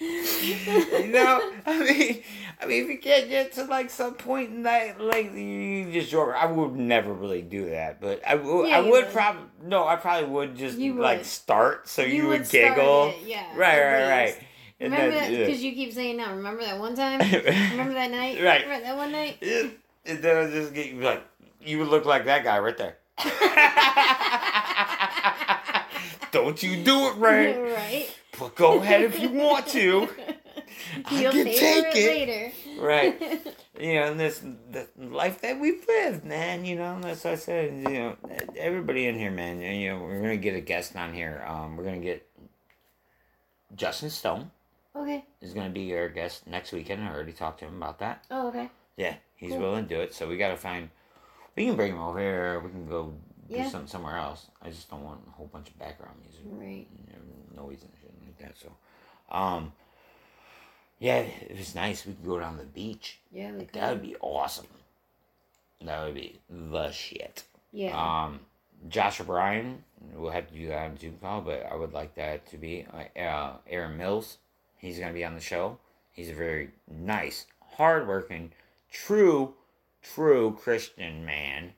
[0.00, 2.22] You know, I mean,
[2.60, 6.10] I mean, if you can't get to like some point in that, like you just
[6.10, 6.34] joke.
[6.36, 9.10] I would never really do that, but I, w- Yeah, I would would.
[9.12, 11.26] probably no, I probably would just You like would.
[11.26, 13.08] start so you, You would, would giggle.
[13.08, 14.38] it, yeah, right, right, least.
[14.38, 14.46] right.
[14.80, 15.46] And Remember that then, yeah.
[15.46, 16.34] because you keep saying no.
[16.34, 17.20] Remember that one time?
[17.20, 18.42] Remember that night?
[18.42, 18.62] Right.
[18.64, 19.38] Remember that one night?
[19.40, 19.68] Yeah,
[20.06, 21.22] and then I just get you like
[21.60, 22.96] you would look like that guy right there.
[26.32, 27.56] Don't you do it, Ray?
[27.74, 28.08] right.
[28.38, 30.08] But go ahead if you want to.
[31.06, 32.28] I You'll can take it.
[32.28, 33.20] it, Right.
[33.20, 33.50] later.
[33.80, 34.40] you know, and this
[34.70, 36.64] the life that we've lived, man.
[36.64, 37.74] You know, that's what I said.
[37.74, 38.16] You know,
[38.56, 39.60] everybody in here, man.
[39.60, 41.44] You know, we're gonna get a guest on here.
[41.46, 42.26] Um, we're gonna get
[43.74, 44.50] Justin Stone
[44.94, 45.24] okay.
[45.40, 47.02] is gonna be our guest next weekend.
[47.02, 48.24] I already talked to him about that.
[48.30, 48.70] Oh, okay.
[48.96, 49.60] Yeah, he's Cool.
[49.60, 50.14] willing to do it.
[50.14, 50.90] So we gotta find.
[51.56, 52.60] We can bring him over here.
[52.60, 53.14] We can go
[53.48, 53.68] do Yeah.
[53.68, 54.46] something somewhere else.
[54.62, 56.86] I just don't want a whole bunch of background music, Right.
[57.12, 58.56] and noise and shit like that.
[58.58, 58.72] So,
[59.30, 59.72] um,
[60.98, 62.06] yeah, it was nice.
[62.06, 63.18] We could go down to the beach.
[63.32, 64.66] Yeah, we That would be awesome.
[65.82, 67.44] That would be the shit.
[67.72, 67.94] Yeah.
[68.24, 68.40] Um,
[68.88, 69.82] Josh O'Brien,
[70.14, 72.86] we'll have to do that on Zoom call, but I would like that to be
[72.92, 74.38] uh, uh, Aaron Mills.
[74.78, 75.78] He's going to be on the show.
[76.12, 78.52] He's a very nice, hardworking,
[78.90, 79.54] true,
[80.02, 81.72] true Christian man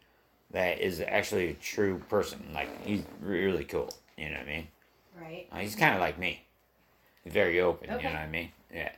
[0.50, 2.40] that is actually a true person.
[2.52, 3.90] Like, he's really cool.
[4.16, 4.68] You know what I mean?
[5.20, 5.46] right.
[5.50, 6.44] Uh, he's kind of like me.
[7.24, 8.02] Very open, Okay.
[8.06, 8.50] you know what I mean?
[8.72, 8.92] Yeah.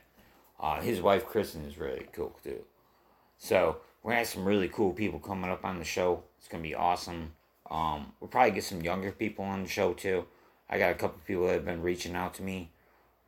[0.59, 2.63] Uh, his wife Kristen is really cool too.
[3.37, 6.23] So we're gonna have some really cool people coming up on the show.
[6.37, 7.33] It's gonna be awesome.
[7.69, 10.25] Um, we'll probably get some younger people on the show too.
[10.69, 12.71] I got a couple people that have been reaching out to me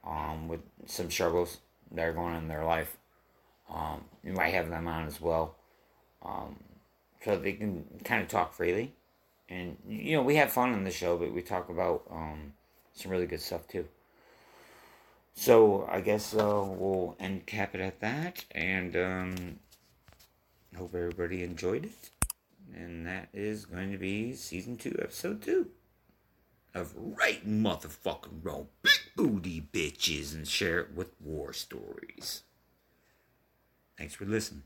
[0.03, 1.59] um, with some struggles
[1.91, 2.97] that are going on in their life.
[3.69, 5.55] Um, you might have them on as well,
[6.23, 6.57] um,
[7.23, 8.93] so they can kind of talk freely.
[9.47, 12.53] And you know, we have fun on the show, but we talk about um,
[12.93, 13.87] some really good stuff too.
[15.33, 19.59] So I guess uh, we'll end cap it at that, and um,
[20.77, 22.09] hope everybody enjoyed it.
[22.73, 25.69] And that is going to be season two, episode two
[26.73, 32.43] of Ray Motherfucking Rohm Big Booty Bitches and share it with War Stories.
[33.97, 34.63] Thanks for listening.